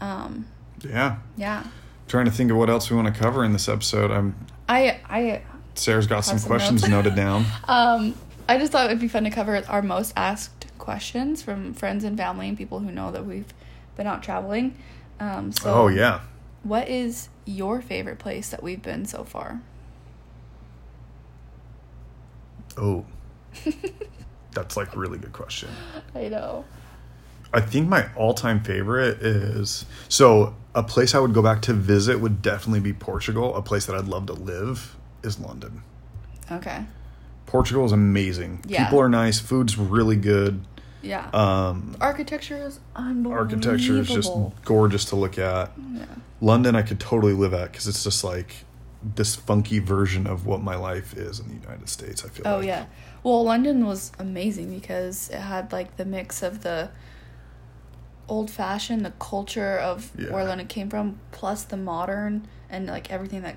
Um, 0.01 0.47
Yeah. 0.83 1.17
yeah. 1.37 1.65
Trying 2.09 2.27
to 2.27 2.31
think 2.31 2.51
of 2.51 2.57
what 2.57 2.69
else 2.71 2.91
we 2.91 2.97
want 2.97 3.13
to 3.13 3.19
cover 3.19 3.45
in 3.45 3.53
this 3.53 3.69
episode. 3.69 4.11
I'm 4.11 4.35
I 4.69 5.01
I 5.09 5.43
Sarah's 5.75 6.07
got 6.07 6.21
some 6.21 6.39
some 6.39 6.49
questions 6.49 6.83
notes. 6.83 6.91
noted 6.91 7.15
down. 7.15 7.45
um 7.69 8.15
I 8.49 8.59
just 8.59 8.73
thought 8.73 8.87
it 8.87 8.91
would 8.91 9.01
be 9.01 9.09
fun 9.09 9.25
to 9.25 9.31
cover 9.31 9.63
our 9.69 9.83
most 9.83 10.13
asked 10.17 10.67
questions 10.79 11.43
from 11.43 11.73
friends 11.73 12.05
and 12.05 12.17
family 12.17 12.49
and 12.49 12.59
people 12.59 12.81
who 12.81 12.93
know 12.93 13.11
that 13.11 13.25
we've 13.25 13.53
been 13.97 14.07
out 14.07 14.23
traveling. 14.23 14.77
Um, 15.19 15.53
so 15.53 15.73
oh 15.73 15.89
yeah. 15.89 16.21
what 16.63 16.89
is 16.89 17.29
your 17.47 17.81
favorite 17.81 18.19
place 18.19 18.51
that 18.51 18.63
we've 18.63 18.83
been 18.83 19.07
so 19.07 19.25
far? 19.25 19.63
Oh. 22.77 23.05
That's 24.53 24.77
like 24.77 24.95
a 24.95 24.99
really 24.99 25.19
good 25.19 25.33
question. 25.33 25.71
I 26.15 26.29
know. 26.29 26.65
I 27.53 27.61
think 27.61 27.89
my 27.89 28.09
all-time 28.17 28.63
favorite 28.63 29.23
is 29.23 29.87
so 30.09 30.55
a 30.75 30.83
place 30.83 31.15
I 31.15 31.21
would 31.21 31.35
go 31.35 31.43
back 31.43 31.63
to 31.63 31.73
visit 31.73 32.21
would 32.21 32.43
definitely 32.43 32.81
be 32.81 32.93
Portugal. 32.93 33.55
A 33.57 33.63
place 33.63 33.87
that 33.87 33.95
I'd 33.97 34.07
love 34.07 34.27
to 34.27 34.33
live 34.33 34.97
is 35.23 35.39
London. 35.39 35.83
Okay. 36.51 36.85
Portugal 37.47 37.85
is 37.85 37.93
amazing. 37.93 38.65
Yeah. 38.67 38.85
People 38.85 39.01
are 39.01 39.09
nice. 39.09 39.39
Food's 39.39 39.79
really 39.79 40.17
good. 40.17 40.65
Yeah. 41.03 41.29
Um, 41.33 41.97
Architecture 42.01 42.57
is 42.57 42.81
unbelievable. 42.97 43.33
architecture 43.33 43.99
is 44.01 44.09
just 44.09 44.33
gorgeous 44.65 45.05
to 45.07 45.17
look 45.17 45.39
at. 45.39 45.73
yeah. 45.93 46.07
London, 46.41 46.75
I 46.75 46.83
could 46.83 46.99
totally 46.99 47.33
live 47.33 47.55
at 47.55 47.71
because 47.71 47.87
it's 47.87 48.03
just 48.03 48.25
like 48.25 48.65
this 49.03 49.37
funky 49.37 49.79
version 49.79 50.27
of 50.27 50.47
what 50.47 50.63
my 50.63 50.75
life 50.77 51.15
is 51.15 51.39
in 51.39 51.49
the 51.49 51.55
United 51.55 51.89
States. 51.89 52.25
I 52.25 52.29
feel. 52.29 52.45
Like. 52.45 52.55
Oh 52.55 52.59
like. 52.59 52.67
yeah. 52.67 52.87
Well, 53.23 53.45
London 53.45 53.87
was 53.87 54.13
amazing 54.19 54.75
because 54.75 55.31
it 55.31 55.39
had 55.41 55.73
like 55.73 55.97
the 55.97 56.05
mix 56.05 56.43
of 56.43 56.63
the 56.63 56.91
old 58.29 58.51
fashioned, 58.51 59.05
the 59.05 59.13
culture 59.19 59.77
of 59.79 60.11
Yeah. 60.19 60.31
where 60.33 60.45
London 60.45 60.67
came 60.67 60.89
from, 60.91 61.19
plus 61.33 61.63
the 61.65 61.77
modern 61.77 62.47
and 62.71 62.87
like 62.87 63.11
everything 63.11 63.43
that 63.43 63.57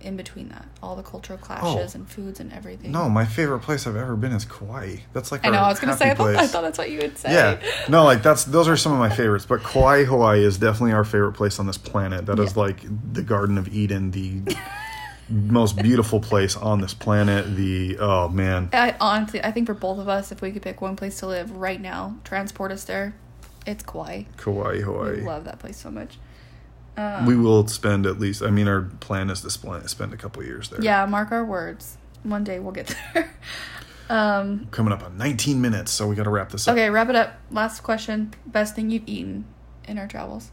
in 0.00 0.16
between 0.16 0.48
that, 0.48 0.64
all 0.80 0.94
the 0.94 1.02
cultural 1.02 1.36
clashes 1.38 1.92
Oh. 1.92 1.98
and 1.98 2.08
foods 2.08 2.38
and 2.38 2.52
everything. 2.52 2.92
No, 2.92 3.08
my 3.08 3.24
favorite 3.24 3.58
place 3.60 3.84
I've 3.84 3.96
ever 3.96 4.14
been 4.14 4.30
is 4.30 4.44
Kauai. 4.44 4.98
That's 5.12 5.32
like 5.32 5.44
I 5.44 5.50
know. 5.50 5.58
I 5.58 5.68
was 5.68 5.80
gonna 5.80 5.96
say. 5.96 6.10
I 6.10 6.14
thought, 6.14 6.36
I 6.36 6.46
thought 6.46 6.62
that's 6.62 6.78
what 6.78 6.88
you 6.90 6.98
would 7.00 7.18
say. 7.18 7.32
Yeah, 7.32 7.58
no, 7.88 8.04
like 8.04 8.22
that's 8.22 8.44
those 8.44 8.68
are 8.68 8.76
some 8.76 8.92
of 8.92 8.98
my 9.00 9.10
favorites. 9.10 9.44
But 9.44 9.64
Kauai, 9.64 10.04
Hawaii 10.04 10.44
is 10.44 10.56
definitely 10.56 10.92
our 10.92 11.02
favorite 11.04 11.32
place 11.32 11.58
on 11.58 11.66
this 11.66 11.78
planet. 11.78 12.26
That 12.26 12.38
is 12.38 12.54
Yeah. 12.54 12.62
like 12.62 12.84
the 13.12 13.22
Garden 13.22 13.58
of 13.58 13.66
Eden, 13.74 14.12
the 14.12 14.42
most 15.28 15.76
beautiful 15.76 16.20
place 16.20 16.56
on 16.56 16.80
this 16.80 16.94
planet. 16.94 17.56
The 17.56 17.98
oh 17.98 18.28
man, 18.28 18.70
I 18.72 18.94
honestly, 19.00 19.42
I 19.42 19.50
think 19.50 19.66
for 19.66 19.74
both 19.74 19.98
of 19.98 20.08
us, 20.08 20.30
if 20.30 20.40
we 20.40 20.52
could 20.52 20.62
pick 20.62 20.80
one 20.80 20.94
place 20.94 21.18
to 21.20 21.26
live 21.26 21.50
right 21.50 21.80
now, 21.80 22.16
transport 22.24 22.70
us 22.70 22.84
there, 22.84 23.14
it's 23.70 23.84
Kauai. 23.84 24.24
Kauai, 24.36 24.80
Hawaii. 24.80 25.20
love 25.20 25.44
that 25.44 25.58
place 25.58 25.76
so 25.76 25.90
much. 25.90 26.18
Um, 26.96 27.26
We 27.26 27.36
will 27.36 27.66
spend 27.68 28.06
at 28.06 28.18
least. 28.18 28.42
I 28.42 28.50
mean, 28.50 28.66
our 28.66 28.82
plan 29.00 29.30
is 29.30 29.40
to 29.42 29.50
spend 29.50 29.88
spend 29.88 30.12
a 30.12 30.16
couple 30.16 30.42
years 30.42 30.68
there. 30.70 30.80
Yeah, 30.82 31.06
mark 31.06 31.30
our 31.30 31.44
words. 31.44 31.96
One 32.24 32.42
day 32.44 32.58
we'll 32.58 32.72
get 32.72 32.88
there. 33.14 33.30
um, 34.10 34.66
coming 34.72 34.92
up 34.92 35.04
on 35.04 35.16
19 35.16 35.60
minutes, 35.60 35.92
so 35.92 36.08
we 36.08 36.16
got 36.16 36.24
to 36.24 36.30
wrap 36.30 36.50
this 36.50 36.66
up. 36.66 36.72
okay, 36.72 36.90
wrap 36.90 37.08
it 37.08 37.14
up. 37.16 37.34
Last 37.50 37.80
question. 37.82 38.34
Best 38.46 38.74
thing 38.74 38.90
you've 38.90 39.06
eaten 39.06 39.44
in 39.86 39.98
our 39.98 40.08
travels? 40.08 40.50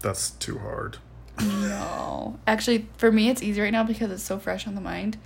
That's 0.00 0.30
too 0.30 0.58
hard. 0.58 0.96
No. 1.40 2.38
Actually, 2.46 2.86
for 2.96 3.12
me, 3.12 3.28
it's 3.28 3.42
easy 3.42 3.60
right 3.60 3.72
now 3.72 3.84
because 3.84 4.10
it's 4.10 4.22
so 4.22 4.38
fresh 4.38 4.66
on 4.66 4.74
the 4.74 4.80
mind. 4.80 5.18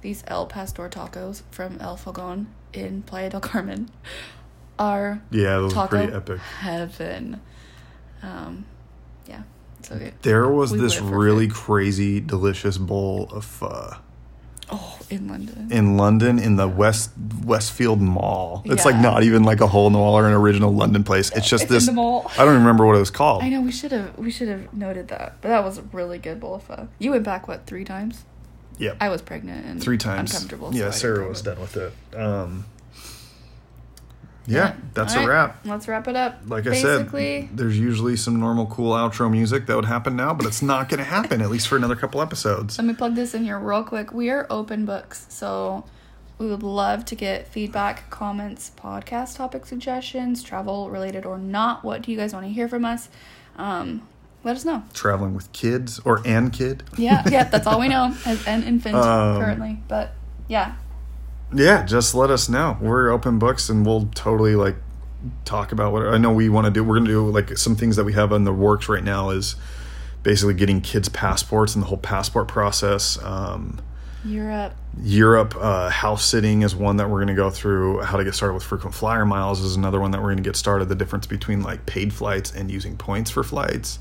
These 0.00 0.22
El 0.26 0.46
Pastor 0.46 0.88
tacos 0.88 1.42
from 1.50 1.78
El 1.80 1.96
Fogon 1.96 2.46
in 2.72 3.02
Playa 3.02 3.30
del 3.30 3.40
Carmen 3.40 3.88
are 4.78 5.20
Yeah, 5.30 5.56
those 5.56 5.72
taco 5.72 5.96
pretty 5.98 6.12
epic. 6.12 6.38
heaven. 6.38 7.40
Um, 8.22 8.64
yeah, 9.26 9.42
so 9.82 9.96
good. 9.98 10.14
There 10.22 10.48
was 10.48 10.72
We 10.72 10.78
this 10.80 11.00
really 11.00 11.48
crazy, 11.48 12.20
delicious 12.20 12.78
bowl 12.78 13.28
of 13.32 13.44
pho 13.44 13.94
Oh, 14.70 14.98
in 15.08 15.28
London. 15.28 15.68
in 15.72 15.96
London 15.96 16.38
in 16.38 16.56
the 16.56 16.68
west 16.68 17.10
Westfield 17.44 18.00
Mall. 18.02 18.62
It's 18.66 18.84
like 18.84 18.96
not 18.96 19.22
even 19.22 19.42
like 19.42 19.60
a 19.62 19.66
hole 19.66 19.86
in 19.86 19.94
the 19.94 19.98
wall 19.98 20.18
or 20.18 20.26
an 20.26 20.34
original 20.34 20.70
London 20.74 21.04
place. 21.04 21.30
It's 21.34 21.48
just 21.48 21.64
It's 21.64 21.70
in 21.70 21.74
this. 21.76 21.86
the 21.86 21.92
mall. 21.92 22.30
I 22.34 22.38
don't 22.44 22.48
even 22.48 22.60
remember 22.60 22.84
what 22.84 22.94
it 22.96 22.98
was 22.98 23.10
called. 23.10 23.42
I 23.42 23.48
know 23.48 23.62
we 23.62 23.72
should 23.72 23.92
have 23.92 24.18
we 24.18 24.30
should 24.30 24.48
have 24.48 24.74
noted 24.74 25.08
that, 25.08 25.36
but 25.40 25.48
that 25.48 25.64
was 25.64 25.78
a 25.78 25.82
really 25.92 26.18
good 26.18 26.38
bowl 26.38 26.56
of 26.56 26.64
pho. 26.64 26.88
You 26.98 27.12
went 27.12 27.24
back 27.24 27.48
what 27.48 27.64
three 27.66 27.84
times? 27.84 28.24
Yep. 28.76 28.98
I 29.00 29.08
was 29.08 29.22
pregnant 29.22 29.64
and 29.66 29.82
three 29.82 29.96
times. 29.98 30.32
uncomfortable. 30.32 30.72
Yeah, 30.74 30.82
didn't 30.84 30.94
Sarah 30.96 31.28
was 31.28 31.40
done 31.42 31.58
with 31.60 31.76
it. 31.76 31.92
Um, 32.14 32.66
yeah, 34.48 34.74
that's 34.94 35.14
All 35.14 35.24
a 35.24 35.26
right, 35.26 35.34
wrap. 35.34 35.66
Let's 35.66 35.86
wrap 35.86 36.08
it 36.08 36.16
up. 36.16 36.40
Like 36.46 36.66
I 36.66 36.74
said, 36.80 37.10
there's 37.52 37.78
usually 37.78 38.16
some 38.16 38.40
normal 38.40 38.66
cool 38.66 38.92
outro 38.92 39.30
music 39.30 39.66
that 39.66 39.76
would 39.76 39.84
happen 39.84 40.16
now, 40.16 40.32
but 40.34 40.46
it's 40.46 40.62
not 40.62 40.88
going 40.88 40.98
to 40.98 41.04
happen 41.04 41.42
at 41.42 41.50
least 41.50 41.68
for 41.68 41.76
another 41.76 41.94
couple 41.96 42.20
episodes. 42.22 42.78
Let 42.78 42.86
me 42.86 42.94
plug 42.94 43.14
this 43.14 43.34
in 43.34 43.44
here 43.44 43.58
real 43.58 43.84
quick. 43.84 44.12
We 44.12 44.30
are 44.30 44.46
open 44.48 44.86
books, 44.86 45.26
so 45.28 45.84
we 46.38 46.46
would 46.46 46.62
love 46.62 47.04
to 47.06 47.14
get 47.14 47.46
feedback, 47.48 48.08
comments, 48.10 48.72
podcast 48.76 49.36
topic 49.36 49.66
suggestions, 49.66 50.42
travel 50.42 50.88
related 50.90 51.26
or 51.26 51.36
not. 51.38 51.84
What 51.84 52.02
do 52.02 52.10
you 52.10 52.16
guys 52.16 52.32
want 52.32 52.46
to 52.46 52.52
hear 52.52 52.68
from 52.68 52.84
us? 52.84 53.08
Um, 53.56 54.08
let 54.44 54.56
us 54.56 54.64
know. 54.64 54.82
Traveling 54.94 55.34
with 55.34 55.52
kids 55.52 55.98
or 56.04 56.22
and 56.24 56.52
kid. 56.52 56.84
Yeah, 56.96 57.22
yeah, 57.28 57.44
that's 57.44 57.66
all 57.66 57.80
we 57.80 57.88
know 57.94 58.14
as 58.24 58.46
an 58.46 58.62
infant 58.62 58.94
Um, 58.94 59.40
currently. 59.42 59.80
But 59.88 60.12
yeah, 60.46 60.76
Yeah, 61.52 61.84
just 61.84 62.14
let 62.14 62.30
us 62.30 62.48
know. 62.48 62.76
We're 62.80 63.10
open 63.10 63.38
books, 63.38 63.68
and 63.68 63.86
we'll 63.86 64.08
totally 64.14 64.54
like 64.54 64.76
talk 65.44 65.72
about 65.72 65.92
what 65.92 66.06
I 66.06 66.18
know 66.18 66.32
we 66.32 66.48
want 66.48 66.66
to 66.66 66.70
do. 66.70 66.84
We're 66.84 66.98
gonna 66.98 67.08
do 67.08 67.28
like 67.30 67.56
some 67.58 67.74
things 67.74 67.96
that 67.96 68.04
we 68.04 68.12
have 68.12 68.32
in 68.32 68.44
the 68.44 68.52
works 68.52 68.88
right 68.88 69.02
now 69.02 69.30
is 69.30 69.56
basically 70.22 70.54
getting 70.54 70.80
kids 70.80 71.08
passports 71.08 71.74
and 71.74 71.82
the 71.82 71.88
whole 71.88 71.98
passport 71.98 72.48
process. 72.48 73.22
Um, 73.22 73.80
Europe. 74.24 74.74
Europe 75.00 75.54
uh, 75.56 75.90
house 75.90 76.24
sitting 76.24 76.62
is 76.62 76.74
one 76.74 76.96
that 76.96 77.08
we're 77.08 77.18
going 77.18 77.28
to 77.28 77.34
go 77.34 77.50
through. 77.50 78.00
How 78.00 78.16
to 78.16 78.24
get 78.24 78.34
started 78.34 78.54
with 78.54 78.64
frequent 78.64 78.94
flyer 78.94 79.24
miles 79.24 79.60
is 79.60 79.76
another 79.76 80.00
one 80.00 80.10
that 80.10 80.18
we're 80.18 80.28
going 80.28 80.38
to 80.38 80.42
get 80.42 80.56
started. 80.56 80.88
The 80.88 80.96
difference 80.96 81.26
between 81.26 81.62
like 81.62 81.86
paid 81.86 82.12
flights 82.12 82.52
and 82.52 82.70
using 82.70 82.96
points 82.96 83.30
for 83.30 83.44
flights. 83.44 84.00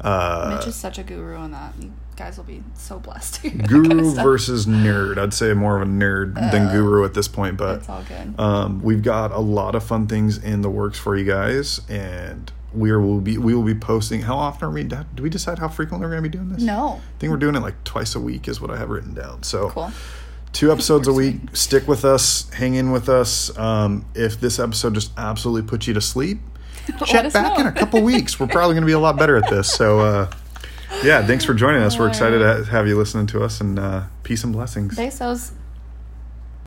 Uh, 0.00 0.56
Mitch 0.56 0.66
is 0.66 0.74
such 0.74 0.98
a 0.98 1.04
guru 1.04 1.36
on 1.36 1.52
that. 1.52 1.74
Guys 2.16 2.36
will 2.36 2.44
be 2.44 2.62
so 2.74 2.98
blessed. 2.98 3.36
to 3.36 3.48
hear 3.48 3.58
that 3.58 3.68
guru 3.68 4.10
versus 4.14 4.66
nerd. 4.66 5.18
I'd 5.18 5.32
say 5.34 5.54
more 5.54 5.76
of 5.76 5.82
a 5.82 5.90
nerd 5.90 6.34
than 6.34 6.66
Uh, 6.68 6.72
guru 6.72 7.04
at 7.04 7.14
this 7.14 7.26
point, 7.26 7.56
but 7.56 7.78
It's 7.78 7.88
all 7.88 8.02
good. 8.06 8.38
um, 8.38 8.82
we've 8.82 9.02
got 9.02 9.32
a 9.32 9.38
lot 9.38 9.74
of 9.74 9.82
fun 9.82 10.06
things 10.06 10.36
in 10.38 10.60
the 10.62 10.70
works 10.70 10.98
for 10.98 11.16
you 11.16 11.24
guys, 11.24 11.80
and 11.88 12.52
we 12.74 12.90
are, 12.90 13.00
will 13.00 13.20
be 13.20 13.38
we 13.38 13.54
will 13.54 13.62
be 13.62 13.74
posting. 13.74 14.22
How 14.22 14.36
often 14.36 14.68
are 14.68 14.70
we? 14.72 14.82
Do 14.84 15.04
we 15.20 15.30
decide 15.30 15.58
how 15.58 15.68
frequently 15.68 16.06
we're 16.06 16.12
going 16.12 16.22
to 16.22 16.28
be 16.28 16.36
doing 16.36 16.50
this? 16.50 16.62
no. 16.62 17.00
I 17.02 17.18
think 17.18 17.30
we're 17.30 17.36
doing 17.38 17.54
it 17.54 17.60
like 17.60 17.82
twice 17.84 18.14
a 18.14 18.20
week 18.20 18.46
is 18.48 18.60
what 18.60 18.70
I 18.70 18.76
have 18.76 18.90
written 18.90 19.14
down. 19.14 19.42
So 19.42 19.70
Cool. 19.70 19.90
two 20.52 20.70
episodes 20.70 21.08
a 21.08 21.12
week. 21.12 21.36
Stick 21.54 21.88
with 21.88 22.04
us. 22.04 22.48
Hang 22.50 22.74
in 22.74 22.90
with 22.92 23.08
us. 23.08 23.56
Um, 23.58 24.04
if 24.14 24.38
this 24.40 24.58
episode 24.58 24.94
just 24.94 25.12
absolutely 25.18 25.68
puts 25.68 25.86
you 25.86 25.94
to 25.94 26.00
sleep, 26.00 26.40
check 27.06 27.32
back 27.32 27.56
know. 27.58 27.60
in 27.62 27.66
a 27.66 27.72
couple 27.72 28.02
weeks. 28.02 28.38
We're 28.40 28.46
probably 28.48 28.74
going 28.74 28.82
to 28.82 28.86
be 28.86 28.92
a 28.92 28.98
lot 28.98 29.16
better 29.18 29.36
at 29.36 29.48
this. 29.50 29.72
So, 29.72 30.00
uh, 30.00 30.30
yeah, 31.04 31.26
thanks 31.26 31.44
for 31.44 31.54
joining 31.54 31.82
us. 31.82 31.98
We're 31.98 32.08
excited 32.08 32.38
to 32.38 32.64
have 32.70 32.86
you 32.86 32.96
listening 32.96 33.26
to 33.28 33.42
us, 33.42 33.60
and 33.60 33.78
uh, 33.78 34.04
peace 34.22 34.44
and 34.44 34.52
blessings. 34.52 34.96
Besos. 34.96 35.52